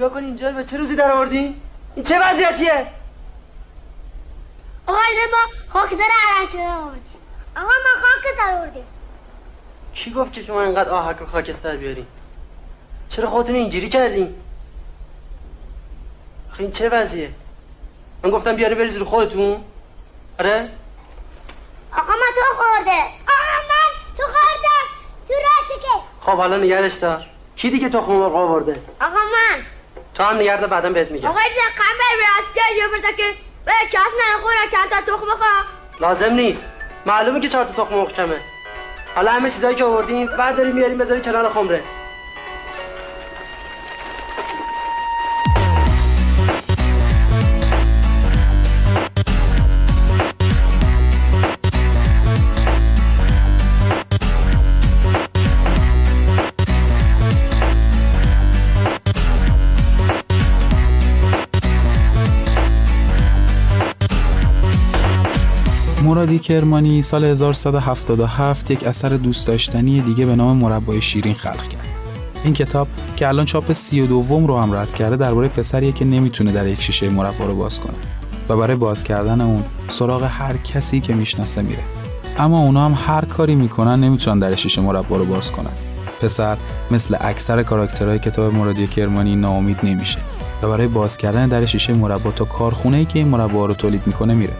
نگاه 0.00 0.10
کن 0.10 0.24
اینجا 0.24 0.52
به 0.52 0.64
چه 0.64 0.76
روزی 0.76 0.96
در 0.96 1.12
آوردی؟ 1.12 1.56
این 1.96 2.04
چه 2.04 2.14
وضعیتیه؟ 2.22 2.86
آقای 4.86 5.16
ما 5.32 5.62
خاک 5.68 5.90
داره 5.90 6.12
عرق 6.40 6.54
آوردیم 6.54 7.20
آقا 7.56 7.66
ما 7.66 8.00
خاک 8.00 8.36
در 8.38 8.58
آوردیم 8.58 8.84
کی 9.94 10.10
گفت 10.10 10.32
که 10.32 10.42
شما 10.42 10.62
اینقدر 10.62 10.90
آهک 10.90 11.22
و 11.22 11.26
خاکستر 11.26 11.76
بیارین؟ 11.76 12.06
چرا 13.10 13.30
خودتون 13.30 13.54
اینجوری 13.54 13.88
کردین؟ 13.88 14.34
آخه 16.52 16.60
این 16.60 16.72
چه 16.72 16.88
وضعیه؟ 16.88 17.30
من 18.22 18.30
گفتم 18.30 18.56
بیاری 18.56 18.74
بریز 18.74 18.96
رو 18.96 19.04
خودتون؟ 19.04 19.64
آره؟ 20.40 20.68
آقا 21.92 22.12
ما 22.12 22.26
تو 22.34 22.62
خورده 22.62 23.00
آقا 23.00 23.58
من 23.68 24.16
تو 24.16 24.22
خوردم 24.22 24.86
تو 25.28 25.34
راسته 25.34 25.82
که 25.82 25.92
خب 26.20 26.36
حالا 26.36 26.56
نگرش 26.56 26.94
دار 26.94 27.26
کی 27.56 27.70
دیگه 27.70 27.88
تخم 27.88 28.12
مرغ 28.12 28.34
آورده؟ 28.34 28.82
آقا 29.00 29.14
من 29.14 29.62
تو 30.14 30.22
هم 30.22 30.36
نگرده 30.36 30.66
بعدم 30.66 30.92
بهت 30.92 31.10
میگم 31.10 31.28
آقا 31.28 31.38
اینجا 31.40 31.62
قمر 31.76 32.26
راسته 32.26 32.76
یه 32.76 32.88
برده 32.88 33.16
که 33.16 33.22
به 33.64 33.72
کس 33.92 34.12
نخوره 34.34 34.70
چند 34.70 34.90
تا 34.90 35.12
تخم 35.12 35.26
خواه 35.26 35.66
لازم 36.00 36.34
نیست 36.34 36.64
معلومه 37.06 37.40
که 37.40 37.48
چهار 37.48 37.64
تا 37.64 37.84
تخم 37.84 37.94
مرغ 37.94 38.12
کمه 38.12 38.40
حالا 39.14 39.32
همه 39.32 39.50
چیزایی 39.50 39.76
که 39.76 39.84
آوردیم 39.84 40.26
برداریم 40.26 40.74
میاریم 40.74 40.98
بذاریم 40.98 41.22
کنار 41.22 41.48
خمره 41.52 41.82
مرادی 66.10 66.38
کرمانی 66.38 67.02
سال 67.02 67.24
1177 67.24 68.70
یک 68.70 68.86
اثر 68.86 69.08
دوست 69.08 69.46
داشتنی 69.46 70.00
دیگه 70.00 70.26
به 70.26 70.36
نام 70.36 70.56
مربای 70.56 71.02
شیرین 71.02 71.34
خلق 71.34 71.68
کرد. 71.68 71.86
این 72.44 72.54
کتاب 72.54 72.88
که 73.16 73.28
الان 73.28 73.46
چاپ 73.46 73.72
سی 73.72 74.00
و 74.00 74.06
دوم 74.06 74.46
رو 74.46 74.58
هم 74.58 74.74
رد 74.74 74.94
کرده 74.94 75.16
درباره 75.16 75.48
پسریه 75.48 75.92
که 75.92 76.04
نمی‌تونه 76.04 76.52
در 76.52 76.66
یک 76.66 76.80
شیشه 76.82 77.10
مربا 77.10 77.46
رو 77.46 77.56
باز 77.56 77.80
کنه 77.80 77.96
و 78.48 78.56
برای 78.56 78.76
باز 78.76 79.02
کردن 79.02 79.40
اون 79.40 79.62
سراغ 79.88 80.22
هر 80.22 80.56
کسی 80.56 81.00
که 81.00 81.14
می‌شناسه 81.14 81.62
میره. 81.62 81.82
اما 82.38 82.60
اونا 82.60 82.84
هم 82.84 82.98
هر 83.06 83.24
کاری 83.24 83.54
می‌کنن 83.54 84.00
نمی‌تونن 84.00 84.38
در 84.38 84.54
شیشه 84.54 84.80
مربا 84.80 85.16
رو 85.16 85.24
باز 85.24 85.52
کنن. 85.52 85.72
پسر 86.20 86.56
مثل 86.90 87.16
اکثر 87.20 87.62
کاراکترهای 87.62 88.18
کتاب 88.18 88.54
مرادی 88.54 88.86
کرمانی 88.86 89.36
ناامید 89.36 89.78
نمیشه 89.82 90.18
و 90.62 90.68
برای 90.68 90.86
باز 90.86 91.16
کردن 91.16 91.48
در 91.48 91.64
شیشه 91.64 91.92
مربا 91.92 92.30
تا 92.30 92.44
کارخونه 92.44 92.96
ای 92.96 93.04
که 93.04 93.18
این 93.18 93.28
مربا 93.28 93.66
رو 93.66 93.74
تولید 93.74 94.02
می‌کنه 94.06 94.34
میره 94.34 94.52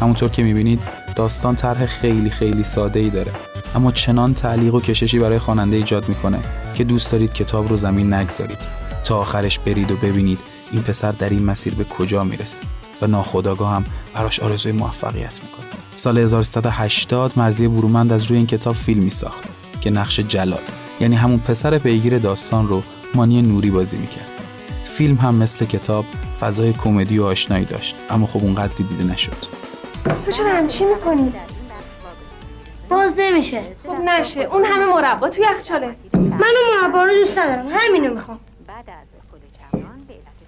همونطور 0.00 0.28
که 0.28 0.42
می‌بینید 0.42 0.80
داستان 1.16 1.56
طرح 1.56 1.86
خیلی 1.86 2.30
خیلی 2.30 2.64
ساده 2.64 3.00
ای 3.00 3.10
داره. 3.10 3.32
اما 3.74 3.92
چنان 3.92 4.34
تعلیق 4.34 4.74
و 4.74 4.80
کششی 4.80 5.18
برای 5.18 5.38
خواننده 5.38 5.76
ایجاد 5.76 6.08
می‌کنه 6.08 6.38
که 6.74 6.84
دوست 6.84 7.12
دارید 7.12 7.32
کتاب 7.32 7.68
رو 7.68 7.76
زمین 7.76 8.12
نگذارید. 8.12 8.58
تا 9.04 9.18
آخرش 9.18 9.58
برید 9.58 9.90
و 9.90 9.96
ببینید 9.96 10.38
این 10.72 10.82
پسر 10.82 11.12
در 11.12 11.28
این 11.28 11.44
مسیر 11.44 11.74
به 11.74 11.84
کجا 11.84 12.24
می‌رسه. 12.24 12.62
و 13.02 13.06
ناخداگاه 13.06 13.74
هم 13.74 13.84
براش 14.14 14.40
آرزوی 14.40 14.72
موفقیت 14.72 15.40
می‌کنه. 15.42 15.66
سال 15.96 16.18
1380 16.18 17.32
مرزی 17.36 17.68
برومند 17.68 18.12
از 18.12 18.24
روی 18.24 18.36
این 18.36 18.46
کتاب 18.46 18.74
فیلمی 18.74 19.10
ساخت 19.10 19.44
که 19.80 19.90
نقش 19.90 20.20
جلال 20.20 20.60
یعنی 21.00 21.16
همون 21.16 21.38
پسر 21.38 21.78
پیگیر 21.78 22.18
داستان 22.18 22.68
رو 22.68 22.82
مانی 23.14 23.42
نوری 23.42 23.70
بازی 23.70 23.96
می‌کرد. 23.96 24.26
فیلم 24.84 25.16
هم 25.16 25.34
مثل 25.34 25.64
کتاب 25.64 26.04
فضای 26.40 26.72
کمدی 26.72 27.18
و 27.18 27.24
آشنایی 27.24 27.64
داشت 27.64 27.94
اما 28.10 28.26
خب 28.26 28.40
اونقدری 28.42 28.84
دیده 28.84 29.04
نشد. 29.04 29.59
تو 30.04 30.32
چرا 30.32 30.48
همچی 30.48 30.84
می‌کنی؟ 30.84 31.32
باز 32.88 33.18
نمیشه. 33.18 33.62
خب 33.86 34.00
نشه. 34.04 34.40
اون 34.40 34.64
همه 34.64 34.86
مربا 34.86 35.28
توی 35.28 35.44
یخچاله 35.44 35.96
من 36.14 36.22
اون 36.22 36.82
مربا 36.82 37.04
رو 37.04 37.10
دوست 37.10 37.38
ندارم. 37.38 37.66
همینو 37.70 38.14
می‌خوام. 38.14 38.40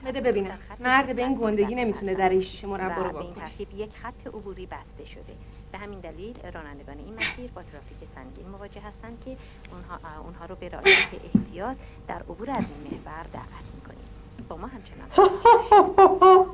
بده 0.06 0.20
ببینم. 0.20 0.58
مرد 0.80 1.16
به 1.16 1.22
این 1.22 1.34
گندگی 1.34 1.74
نمی‌تونه 1.74 2.14
در 2.14 2.28
این 2.28 2.40
شیشه 2.40 2.66
مربا 2.66 3.02
رو 3.02 3.12
به 3.12 3.18
این 3.18 3.28
واکنه 3.28 3.48
ترتیب 3.48 3.68
یک 3.76 3.90
خط 4.02 4.26
عبوری 4.26 4.66
بسته 4.66 5.10
شده. 5.10 5.32
به 5.72 5.78
همین 5.78 6.00
دلیل 6.00 6.34
رانندگان 6.54 6.96
این 6.98 7.14
مسیر 7.14 7.50
با 7.54 7.62
ترافیک 7.62 8.08
سنگین 8.14 8.48
مواجه 8.52 8.80
هستند 8.80 9.22
که 9.24 9.36
اونها, 9.72 9.98
اونها 10.24 10.46
رو 10.46 10.54
به 10.54 10.68
رعایت 10.68 11.08
احتیاط 11.34 11.76
در 12.08 12.14
عبور 12.14 12.50
از 12.50 12.56
این 12.56 13.00
محور 13.04 13.26
دعوت 13.32 13.66
می‌کنیم. 13.74 14.04
با 14.48 14.56
ما 14.56 14.66
همچنان. 14.66 15.08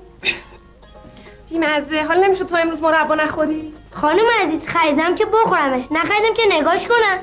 بیمزه. 1.51 2.03
حال 2.03 2.25
نمیشه 2.25 2.45
تو 2.45 2.57
امروز 2.57 2.83
مربا 2.83 3.15
نخوری؟ 3.15 3.75
خانم 3.91 4.25
عزیز 4.43 4.67
خریدم 4.67 5.15
که 5.15 5.27
بخورمش 5.27 5.85
نخریدم 5.91 6.35
که 6.35 6.43
نگاش 6.51 6.89
کنم. 6.89 7.19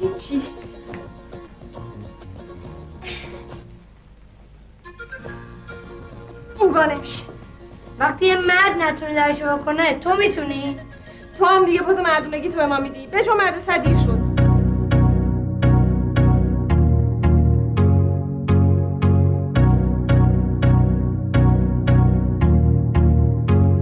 هیچی. 0.00 0.42
این 6.60 6.70
وا 6.70 6.86
نمیشه. 6.86 7.24
وقتی 7.98 8.26
یه 8.26 8.36
مرد 8.36 8.82
نتونه 8.82 9.14
درش 9.14 9.40
کنه 9.64 9.98
تو 9.98 10.16
می‌تونی؟ 10.16 10.76
تو 11.38 11.44
هم 11.44 11.64
دیگه 11.64 11.82
پوز 11.82 11.98
مردونگی 11.98 12.48
تو 12.48 12.56
به 12.56 12.66
ما 12.66 12.80
میدی. 12.80 13.06
به 13.06 13.24
جو 13.24 13.34
مدرسه 13.34 13.78
دیر 13.78 13.96
شد. 13.96 14.25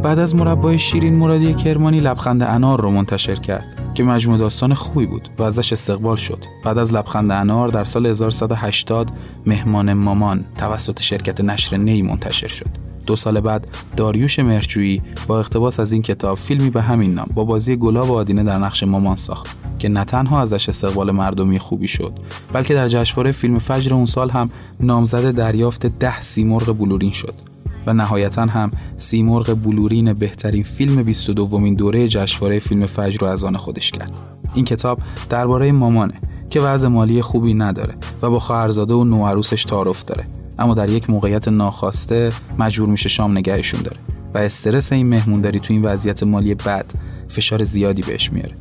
بعد 0.05 0.19
از 0.19 0.35
مربای 0.35 0.79
شیرین 0.79 1.15
مرادی 1.15 1.55
کرمانی 1.55 2.01
لبخند 2.01 2.43
انار 2.43 2.81
رو 2.81 2.91
منتشر 2.91 3.35
کرد 3.35 3.67
که 3.95 4.05
مجموع 4.05 4.39
داستان 4.39 4.75
خوبی 4.75 5.07
بود 5.07 5.29
و 5.39 5.43
ازش 5.43 5.73
استقبال 5.73 6.17
شد. 6.17 6.39
بعد 6.65 6.79
از 6.79 6.93
لبخند 6.93 7.31
انار 7.31 7.69
در 7.69 7.85
سال 7.85 8.07
1180 8.07 9.11
مهمان 9.47 9.93
مامان 9.93 10.45
توسط 10.59 11.01
شرکت 11.01 11.41
نشر 11.41 11.77
نی 11.77 12.03
منتشر 12.03 12.49
شد. 12.49 12.67
دو 13.07 13.17
سال 13.17 13.41
بعد 13.41 13.67
داریوش 13.97 14.39
مرجویی 14.39 15.03
با 15.27 15.39
اقتباس 15.39 15.81
از 15.81 15.93
این 15.93 16.03
کتاب 16.03 16.39
فیلمی 16.39 16.71
به 16.71 16.83
همین 16.83 17.15
نام 17.15 17.29
با 17.35 17.45
بازی 17.45 17.77
گلاب 17.77 18.11
و 18.11 18.15
آدینه 18.15 18.43
در 18.43 18.59
نقش 18.59 18.83
مامان 18.83 19.17
ساخت 19.17 19.57
که 19.79 19.89
نه 19.89 20.05
تنها 20.05 20.43
ازش 20.43 20.69
استقبال 20.69 21.11
مردمی 21.11 21.59
خوبی 21.59 21.89
شد 21.89 22.13
بلکه 22.53 22.75
در 22.75 22.89
جشنواره 22.89 23.33
فیلم 23.33 23.59
فجر 23.59 23.95
اون 23.95 24.07
سال 24.07 24.31
هم 24.31 24.51
نامزد 24.81 25.31
دریافت 25.31 25.87
ده 25.87 26.21
سیمرغ 26.21 26.79
بلورین 26.79 27.13
شد. 27.13 27.54
و 27.87 27.93
نهایتا 27.93 28.43
هم 28.43 28.71
سیمرغ 28.97 29.55
بلورین 29.55 30.13
بهترین 30.13 30.63
فیلم 30.63 31.03
22 31.03 31.35
دومین 31.35 31.75
دوره 31.75 32.09
جشنواره 32.09 32.59
فیلم 32.59 32.87
فجر 32.87 33.19
رو 33.21 33.27
از 33.27 33.45
آن 33.45 33.57
خودش 33.57 33.91
کرد. 33.91 34.13
این 34.55 34.65
کتاب 34.65 34.99
درباره 35.31 35.73
مامانه 35.73 36.15
که 36.51 36.61
وضع 36.61 36.89
مالی 36.89 37.23
خوبی 37.23 37.55
نداره 37.55 37.95
و 38.23 38.31
با 38.31 38.39
خواهرزاده 38.39 38.95
و 38.95 39.05
نوعروسش 39.05 39.65
تعارف 39.65 40.05
داره. 40.05 40.25
اما 40.59 40.75
در 40.75 40.91
یک 40.91 41.11
موقعیت 41.11 41.49
ناخواسته 41.49 42.33
مجبور 42.59 42.89
میشه 42.89 43.09
شام 43.09 43.39
نگهشون 43.39 43.83
داره 43.83 43.97
و 44.35 44.39
استرس 44.39 44.93
این 44.93 45.07
مهمونداری 45.07 45.61
تو 45.61 45.73
این 45.73 45.83
وضعیت 45.83 46.23
مالی 46.23 46.55
بد 46.55 46.87
فشار 47.29 47.63
زیادی 47.63 48.03
بهش 48.03 48.33
میاره. 48.33 48.53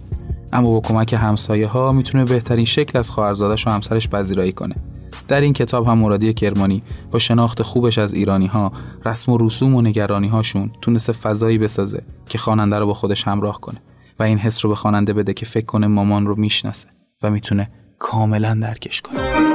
اما 0.54 0.70
با 0.72 0.80
کمک 0.80 1.14
همسایه 1.14 1.68
ها 1.68 1.92
می‌تونه 1.92 2.26
بهترین 2.26 2.66
شکل 2.66 3.00
از 3.00 3.12
خواهرزادش 3.12 3.68
و 3.68 3.70
همسرش 3.70 4.08
پذیرایی 4.08 4.52
کنه. 4.52 4.76
در 5.28 5.42
این 5.42 5.54
کتاب 5.54 5.88
هم 5.88 5.98
مرادی 5.98 6.34
کرمانی 6.34 6.84
با 7.12 7.20
شناخت 7.20 7.62
خوبش 7.62 7.98
از 7.98 8.14
ایرانی 8.14 8.48
ها 8.48 8.72
رسم 9.06 9.32
و 9.32 9.38
رسوم 9.38 9.76
و 9.76 9.82
نگرانی 9.82 10.28
هاشون 10.28 10.72
تونسته 10.82 11.14
فضایی 11.14 11.58
بسازه 11.58 12.04
که 12.30 12.38
خواننده 12.38 12.80
رو 12.80 12.86
با 12.86 12.94
خودش 12.94 13.28
همراه 13.28 13.62
کنه 13.62 13.82
و 14.20 14.24
این 14.24 14.38
حس 14.38 14.66
رو 14.66 14.70
به 14.70 14.76
خواننده 14.76 15.14
بده 15.14 15.34
که 15.34 15.46
فکر 15.46 15.66
کنه 15.66 15.88
مامان 15.88 16.28
رو 16.28 16.36
می‌شناسه 16.36 16.88
و 17.24 17.32
می‌تونه 17.32 17.70
کاملا 18.00 18.58
درکش 18.62 19.02
کنه. 19.02 19.53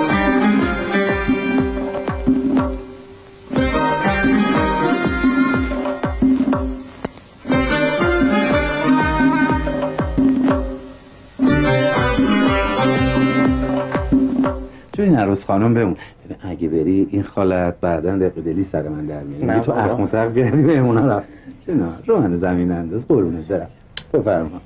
این 15.09 15.19
عروس 15.19 15.45
خانم 15.45 15.75
بمون. 15.75 15.97
اگه 16.43 16.69
بری 16.69 17.09
این 17.11 17.23
خالت 17.23 17.75
بعدا 17.81 18.19
دق 18.19 18.41
دلی 18.41 18.65
سر 18.65 18.89
من 18.89 19.07
در 19.07 19.21
میاری. 19.21 19.47
نه 19.47 19.61
تو 19.61 19.73
بابا. 19.73 19.85
اخ 19.85 20.01
متق 20.01 20.27
بیادی 20.27 20.63
مهمونا 20.63 21.17
رفت. 21.17 21.29
چنا 21.67 21.93
رو 22.07 22.37
زمین 22.37 22.73
انداز 22.73 23.09
قربونت 23.09 23.49
برم. 23.49 23.69
بفرما 24.15 24.61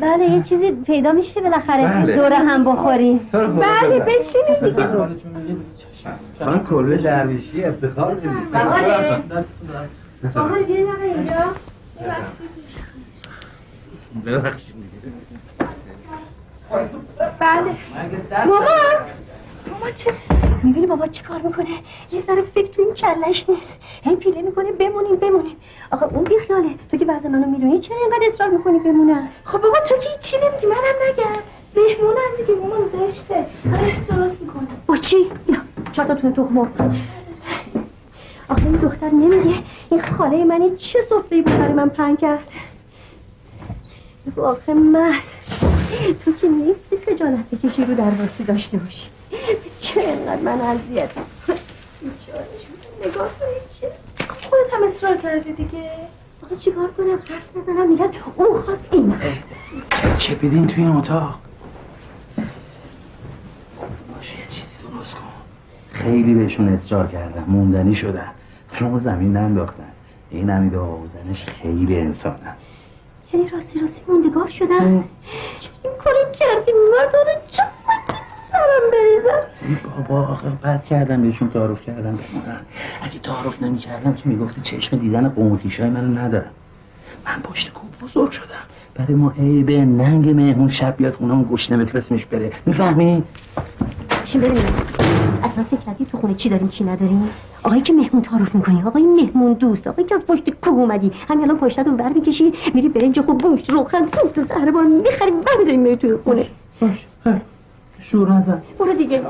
بله 0.00 0.30
یه 0.30 0.42
چیزی 0.42 0.72
پیدا 0.72 1.12
میشه 1.12 1.40
بالاخره. 1.40 1.86
بله. 1.86 2.16
دوره 2.16 2.36
هم 2.36 2.64
بخوریم 2.64 3.20
بله 3.32 4.00
بشینید 4.00 4.76
دیگه. 4.76 4.86
من 6.46 6.64
کلوه 6.64 6.96
درویشی 6.96 7.64
افتخار 7.64 8.14
بدید 8.14 8.30
بله. 8.52 8.94
آها 10.34 10.54
بیا 10.54 10.76
اینجا. 10.76 11.34
ببخشید. 14.26 14.74
دیگه 14.76 15.12
بله 17.40 17.70
ماما 18.46 18.66
ماما 19.70 19.90
چه 19.90 20.12
می‌بینی 20.62 20.86
بابا 20.86 21.06
چه 21.06 21.22
کار 21.22 21.40
می‌کنه؟ 21.42 21.66
یه 22.12 22.20
ذره 22.20 22.42
فکر 22.42 22.66
تو 22.66 22.82
این 22.82 22.94
کلش 22.94 23.48
نیست. 23.48 23.74
هی 24.02 24.16
پیله 24.16 24.42
می‌کنه 24.42 24.72
بمونیم 24.72 25.16
بمونیم. 25.16 25.56
آقا 25.90 26.06
اون 26.06 26.24
بیخیاله. 26.24 26.68
تو 26.90 26.96
که 26.96 27.04
بعض 27.04 27.26
منو 27.26 27.46
می‌دونی 27.46 27.78
چرا 27.78 27.96
اینقدر 27.96 28.26
اصرار 28.26 28.50
می‌کنی 28.50 28.78
بمونم؟ 28.78 29.28
خب 29.44 29.58
بابا 29.58 29.78
تو 29.88 29.96
که 29.96 30.08
هیچی 30.08 30.36
نمیگی 30.36 30.66
منم 30.66 30.96
نگم. 31.08 31.40
مهمونم 31.76 32.32
دیگه 32.36 32.54
مامان 32.60 33.08
زشته. 33.08 33.46
همش 33.64 33.92
درست 34.08 34.40
می‌کنه 34.40 34.66
با 34.86 34.96
چی؟ 34.96 35.16
یا 35.48 35.56
چهار 35.92 36.08
تا 36.08 36.14
تونه 36.14 36.32
تخم. 36.32 36.58
آخه 38.48 38.66
این 38.66 38.76
دختر 38.76 39.10
نمیگه. 39.10 39.58
این 39.90 40.02
خاله 40.02 40.44
من 40.44 40.62
این 40.62 40.76
چه 40.76 41.00
سفره 41.00 41.42
بود 41.42 41.58
برای 41.58 41.72
من 41.72 41.88
پهن 41.88 42.16
کرد؟ 42.16 42.48
آخه 44.36 44.74
مرد. 44.74 45.22
تو 46.24 46.32
که 46.32 46.48
نیستی 46.48 46.96
خجالت 47.06 47.50
بکشی 47.50 47.84
رو 47.84 47.94
درواسی 47.94 48.44
داشته 48.44 48.78
باشی. 48.78 49.08
چه 49.80 50.00
اینقدر 50.00 50.42
من 50.42 50.60
اذیت 50.60 51.10
نگاه 53.06 53.28
کنید 53.38 53.70
چه؟ 53.80 53.92
خودت 54.28 54.74
هم 54.74 54.82
اصرار 54.82 55.16
کردی 55.16 55.52
دیگه. 55.52 55.90
آخه 56.44 56.56
چیکار 56.56 56.90
کنم؟ 56.90 57.10
حرف 57.10 57.56
نزنم 57.56 57.90
میگن 57.90 58.10
اون 58.36 58.62
خواست 58.62 58.88
این 58.90 59.14
چرا 60.02 60.16
چپیدین 60.16 60.66
توی 60.66 60.84
این 60.84 60.92
اتاق؟ 60.92 61.38
باشه 64.16 64.38
یه 64.38 64.46
چیزی 64.48 64.74
درست 64.90 65.14
کن. 65.14 65.22
خیلی 65.92 66.34
بهشون 66.34 66.68
اصرار 66.68 67.06
کردم. 67.06 67.44
موندنی 67.46 67.94
شدن. 67.94 68.30
رو 68.80 68.98
زمین 68.98 69.32
ننداختن. 69.32 69.92
این 70.30 70.50
همیده 70.50 70.78
آوزنش 70.78 71.44
خیلی 71.46 71.96
انسانم 71.96 72.56
یعنی 73.32 73.48
راستی 73.48 73.80
راستی 73.80 74.02
موندگار 74.08 74.48
چه 74.48 74.64
این 74.64 75.92
کاری 76.04 76.18
کردی؟ 76.38 76.72
مردانه 76.92 77.40
چه 77.46 77.62
سرم 78.76 78.90
بریزم. 78.90 79.80
بابا 80.08 80.26
آخه 80.26 80.48
بد 80.64 80.84
کردم 80.84 81.22
بهشون 81.22 81.50
تعارف 81.50 81.82
کردم. 81.82 82.02
بمونن 82.02 82.60
اگه 83.02 83.18
تعارف 83.18 83.62
نمی 83.62 83.78
کردم 83.78 84.14
که 84.14 84.28
می‌گفتی 84.28 84.60
چشم 84.60 84.96
دیدن 84.96 85.28
قوم 85.28 85.60
های 85.78 85.90
منو 85.90 86.18
ندارم. 86.18 86.50
من 87.26 87.42
پشت 87.42 87.72
کوب 87.72 87.90
بزرگ 88.02 88.30
شدم. 88.30 88.44
برای 88.94 89.14
ما 89.14 89.32
عیبه 89.38 89.84
ننگ 89.84 90.30
مهمون 90.30 90.68
شب 90.68 90.96
بیاد 90.96 91.14
خونمون 91.14 91.48
گشنه 91.52 91.76
بفرستیمش 91.76 92.26
بره. 92.26 92.52
می‌فهمی؟ 92.66 93.22
بشین 94.22 94.40
ببینم 94.40 94.74
اصلا 95.42 95.64
فکر 95.64 96.04
تو 96.12 96.18
خونه 96.18 96.34
چی 96.34 96.48
داریم 96.48 96.68
چی 96.68 96.84
نداریم؟ 96.84 97.28
آقایی 97.62 97.82
که 97.82 97.92
مهمون 97.92 98.22
تعارف 98.22 98.54
می‌کنی. 98.54 98.82
آقای 98.82 99.06
مهمون 99.06 99.52
دوست. 99.52 99.86
آقایی 99.86 100.08
که 100.08 100.14
از 100.14 100.26
پشت 100.26 100.50
کوه 100.50 100.74
اومدی. 100.74 101.12
همین 101.28 101.44
الان 101.44 101.58
پشتتون 101.58 101.94
ور 101.94 102.08
می‌کشی 102.08 102.52
میری 102.74 102.88
برنج 102.88 103.20
خوب 103.20 103.42
گوشت 103.42 103.70
روغن 103.70 104.06
کوفت 104.06 104.42
زهربان 104.42 104.86
می‌خری. 104.86 105.30
برمیداری 105.30 105.76
میری 105.76 105.96
توی 105.96 106.16
خونه. 106.16 106.46
باش 106.80 107.06
هر 107.24 107.40
شور 108.10 108.32
نزن 108.32 108.62
برو 108.78 108.94
دیگه 108.94 109.22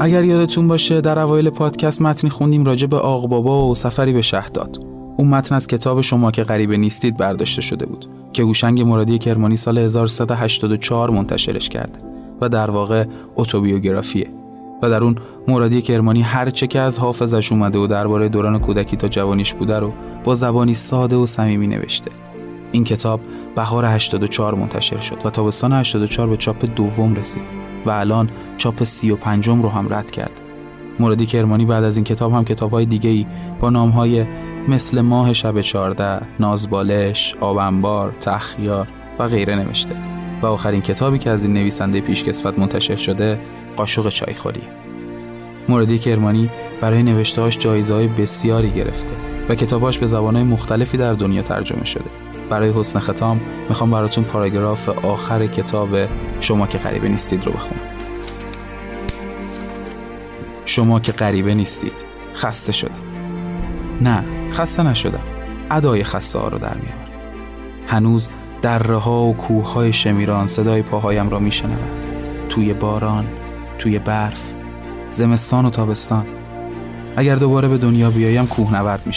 اگر 0.00 0.24
یادتون 0.24 0.68
باشه 0.68 1.00
در 1.00 1.18
اوایل 1.18 1.50
پادکست 1.50 2.02
متنی 2.02 2.30
خوندیم 2.30 2.64
راجع 2.64 2.86
به 2.86 2.96
آق 2.96 3.28
بابا 3.28 3.68
و 3.68 3.74
سفری 3.74 4.12
به 4.12 4.22
شهادت. 4.22 4.78
اون 5.16 5.28
متن 5.28 5.54
از 5.54 5.66
کتاب 5.66 6.00
شما 6.00 6.30
که 6.30 6.42
غریبه 6.42 6.76
نیستید 6.76 7.16
برداشته 7.16 7.62
شده 7.62 7.86
بود 7.86 8.06
که 8.32 8.42
هوشنگ 8.42 8.82
مرادی 8.82 9.18
کرمانی 9.18 9.56
سال 9.56 9.78
1384 9.78 11.10
منتشرش 11.10 11.68
کرده 11.68 11.98
و 12.40 12.48
در 12.48 12.70
واقع 12.70 13.04
اتوبیوگرافیه. 13.36 14.39
و 14.82 14.90
در 14.90 15.04
اون 15.04 15.16
مرادی 15.48 15.82
کرمانی 15.82 16.22
هر 16.22 16.50
چه 16.50 16.66
که 16.66 16.80
از 16.80 16.98
حافظش 16.98 17.52
اومده 17.52 17.78
و 17.78 17.86
درباره 17.86 18.28
دوران 18.28 18.58
کودکی 18.58 18.96
تا 18.96 19.08
جوانیش 19.08 19.54
بوده 19.54 19.78
رو 19.78 19.92
با 20.24 20.34
زبانی 20.34 20.74
ساده 20.74 21.16
و 21.16 21.26
صمیمی 21.26 21.66
نوشته 21.66 22.10
این 22.72 22.84
کتاب 22.84 23.20
بهار 23.56 23.84
84 23.84 24.54
منتشر 24.54 25.00
شد 25.00 25.26
و 25.26 25.30
تابستان 25.30 25.72
84 25.72 26.28
به 26.28 26.36
چاپ 26.36 26.64
دوم 26.76 27.14
رسید 27.14 27.42
و 27.86 27.90
الان 27.90 28.30
چاپ 28.56 28.84
35 28.84 29.48
رو 29.48 29.68
هم 29.68 29.94
رد 29.94 30.10
کرد. 30.10 30.40
مرادی 31.00 31.26
کرمانی 31.26 31.64
بعد 31.64 31.84
از 31.84 31.96
این 31.96 32.04
کتاب 32.04 32.32
هم 32.32 32.44
کتاب 32.44 32.70
های 32.70 32.84
دیگه 32.84 33.10
ای 33.10 33.26
با 33.60 33.70
نام 33.70 33.90
های 33.90 34.26
مثل 34.68 35.00
ماه 35.00 35.32
شب 35.32 35.60
14 35.60 36.26
نازبالش، 36.40 37.34
آبنبار، 37.40 38.12
تخیار 38.20 38.88
و 39.18 39.28
غیره 39.28 39.54
نوشته 39.54 40.19
و 40.42 40.46
آخرین 40.46 40.80
کتابی 40.80 41.18
که 41.18 41.30
از 41.30 41.42
این 41.42 41.52
نویسنده 41.52 42.00
پیشکسوت 42.00 42.58
منتشر 42.58 42.96
شده 42.96 43.40
قاشق 43.76 44.08
چایخوری. 44.08 44.62
مرادی 45.68 45.98
کرمانی 45.98 46.50
برای 46.80 47.02
نوشتهاش 47.02 47.58
جایزه 47.58 47.94
های 47.94 48.08
بسیاری 48.08 48.70
گرفته 48.70 49.12
و 49.48 49.54
کتاباش 49.54 49.98
به 49.98 50.06
زبانهای 50.06 50.44
مختلفی 50.44 50.96
در 50.96 51.12
دنیا 51.12 51.42
ترجمه 51.42 51.84
شده. 51.84 52.10
برای 52.50 52.70
حسن 52.70 53.00
ختام 53.00 53.40
می‌خوام 53.68 53.90
براتون 53.90 54.24
پاراگراف 54.24 54.88
آخر 54.88 55.46
کتاب 55.46 55.88
شما 56.40 56.66
که 56.66 56.78
غریبه 56.78 57.08
نیستید 57.08 57.44
رو 57.44 57.52
بخونم. 57.52 57.80
شما 60.64 61.00
که 61.00 61.12
غریبه 61.12 61.54
نیستید. 61.54 62.04
خسته 62.34 62.72
شدم. 62.72 63.00
نه 64.00 64.24
خسته 64.52 64.82
نشدم. 64.82 65.22
ادای 65.70 66.04
خسته 66.04 66.38
ها 66.38 66.48
رو 66.48 66.58
در 66.58 66.74
میارم 66.74 67.10
هنوز 67.86 68.28
دره 68.62 68.96
ها 68.96 69.24
و 69.24 69.36
کوه 69.36 69.72
های 69.72 69.92
شمیران 69.92 70.46
صدای 70.46 70.82
پاهایم 70.82 71.30
را 71.30 71.38
میشنود 71.38 72.06
توی 72.48 72.72
باران 72.72 73.26
توی 73.78 73.98
برف 73.98 74.54
زمستان 75.08 75.66
و 75.66 75.70
تابستان. 75.70 76.26
اگر 77.16 77.36
دوباره 77.36 77.68
به 77.68 77.78
دنیا 77.78 78.10
بیایم 78.10 78.46
کوه 78.46 78.74
نورد 78.74 79.06
می 79.06 79.12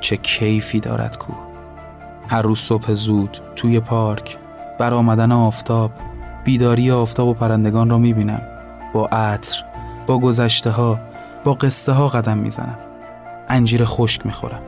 چه 0.00 0.16
کیفی 0.16 0.80
دارد 0.80 1.18
کوه. 1.18 1.36
هر 2.28 2.42
روز 2.42 2.58
صبح 2.58 2.92
زود 2.92 3.38
توی 3.56 3.80
پارک 3.80 4.36
بر 4.78 4.94
آمدن 4.94 5.32
آفتاب 5.32 5.90
بیداری 6.44 6.90
آفتاب 6.90 7.28
و 7.28 7.34
پرندگان 7.34 7.90
را 7.90 7.98
می‌بینم. 7.98 8.42
با 8.92 9.06
عطر 9.06 9.64
با 10.06 10.18
گذشته 10.18 10.70
ها 10.70 10.98
با 11.44 11.54
قصه 11.54 11.92
ها 11.92 12.08
قدم 12.08 12.38
می‌زنم. 12.38 12.78
انجیر 13.48 13.84
خشک 13.84 14.26
می‌خورم. 14.26 14.62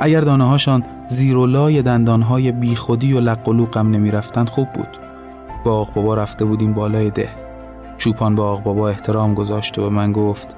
اگر 0.00 0.20
دانه 0.20 0.44
هاشان 0.44 0.84
زیر 1.06 1.36
و 1.36 1.46
لای 1.46 1.82
دندان 1.82 2.22
های 2.22 2.52
بیخودی 2.52 3.12
و 3.12 3.20
لق 3.20 3.48
و 3.48 3.52
لوقم 3.52 3.90
نمی‌رفتند 3.90 4.48
خوب 4.48 4.72
بود. 4.72 4.88
با 5.64 5.84
بابا 5.84 6.14
رفته 6.14 6.44
بودیم 6.44 6.74
بالای 6.74 7.10
ده. 7.10 7.28
چوپان 7.98 8.34
با 8.34 8.56
بابا 8.56 8.88
احترام 8.88 9.34
گذاشت 9.34 9.78
و 9.78 9.82
به 9.82 9.88
من 9.88 10.12
گفت 10.12 10.56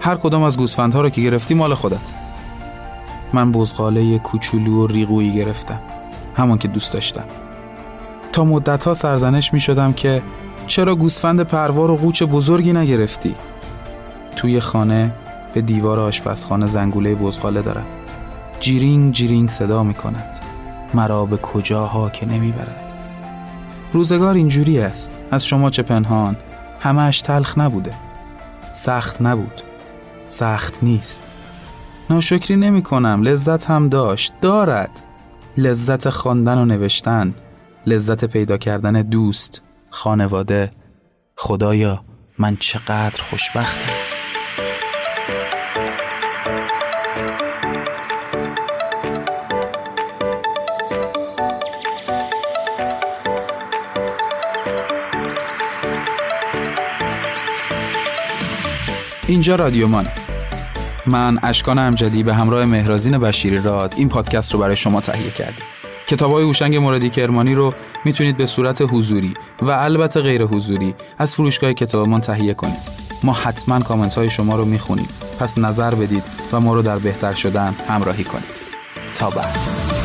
هر 0.00 0.16
کدام 0.16 0.42
از 0.42 0.58
گوسفندها 0.58 1.00
رو 1.00 1.08
که 1.08 1.20
گرفتی 1.20 1.54
مال 1.54 1.74
خودت. 1.74 2.14
من 3.32 3.52
بزغاله 3.52 4.18
کوچولو 4.18 4.82
و 4.82 4.86
ریغویی 4.86 5.32
گرفتم 5.32 5.80
همان 6.36 6.58
که 6.58 6.68
دوست 6.68 6.92
داشتم. 6.92 7.24
تا 8.32 8.44
مدت 8.44 8.84
ها 8.84 8.94
سرزنش 8.94 9.52
می 9.52 9.60
شدم 9.60 9.92
که 9.92 10.22
چرا 10.66 10.94
گوسفند 10.94 11.40
پروار 11.40 11.90
و 11.90 11.96
قوچ 11.96 12.22
بزرگی 12.22 12.72
نگرفتی؟ 12.72 13.34
توی 14.36 14.60
خانه 14.60 15.12
به 15.54 15.60
دیوار 15.60 16.00
آشپزخانه 16.00 16.66
زنگوله 16.66 17.14
بزغاله 17.14 17.62
دارم. 17.62 17.86
جیرینگ 18.60 19.12
جیرینگ 19.12 19.48
صدا 19.48 19.82
می 19.82 19.94
کند 19.94 20.40
مرا 20.94 21.26
به 21.26 21.36
کجاها 21.36 22.10
که 22.10 22.26
نمی 22.26 22.52
برد 22.52 22.88
روزگار 23.92 24.34
اینجوری 24.34 24.78
است. 24.78 25.10
از 25.30 25.46
شما 25.46 25.70
چه 25.70 25.82
پنهان. 25.82 26.36
همش 26.80 27.20
تلخ 27.20 27.58
نبوده. 27.58 27.92
سخت 28.72 29.22
نبود. 29.22 29.62
سخت 30.26 30.82
نیست. 30.82 31.32
ناشکری 32.10 32.56
نمی 32.56 32.82
کنم 32.82 33.22
لذت 33.22 33.70
هم 33.70 33.88
داشت. 33.88 34.32
دارد. 34.40 35.02
لذت 35.56 36.10
خواندن 36.10 36.58
و 36.58 36.64
نوشتن. 36.64 37.34
لذت 37.86 38.24
پیدا 38.24 38.58
کردن 38.58 39.02
دوست. 39.02 39.62
خانواده. 39.90 40.70
خدایا 41.36 42.04
من 42.38 42.56
چقدر 42.56 43.22
خوشبختم. 43.22 43.97
اینجا 59.28 59.54
رادیو 59.54 59.88
مانه. 59.88 60.12
من 61.06 61.38
اشکان 61.42 61.78
امجدی 61.78 62.22
به 62.22 62.34
همراه 62.34 62.64
مهرازین 62.64 63.18
بشیری 63.18 63.56
راد 63.60 63.94
این 63.96 64.08
پادکست 64.08 64.54
رو 64.54 64.60
برای 64.60 64.76
شما 64.76 65.00
تهیه 65.00 65.30
کردیم. 65.30 65.64
کتاب 66.06 66.32
های 66.32 66.44
هوشنگ 66.44 66.76
مرادی 66.76 67.10
کرمانی 67.10 67.54
رو 67.54 67.74
می‌تونید 68.04 68.36
به 68.36 68.46
صورت 68.46 68.82
حضوری 68.82 69.34
و 69.62 69.70
البته 69.70 70.20
غیر 70.20 70.44
حضوری 70.44 70.94
از 71.18 71.34
فروشگاه 71.34 71.72
کتابمان 71.72 72.20
تهیه 72.20 72.54
کنید. 72.54 73.08
ما 73.22 73.32
حتما 73.32 73.80
کامنت 73.80 74.14
های 74.14 74.30
شما 74.30 74.56
رو 74.56 74.64
می‌خونیم. 74.64 75.08
پس 75.40 75.58
نظر 75.58 75.94
بدید 75.94 76.24
و 76.52 76.60
ما 76.60 76.74
رو 76.74 76.82
در 76.82 76.98
بهتر 76.98 77.34
شدن 77.34 77.74
همراهی 77.88 78.24
کنید. 78.24 78.68
تا 79.14 79.30
بعد. 79.30 79.97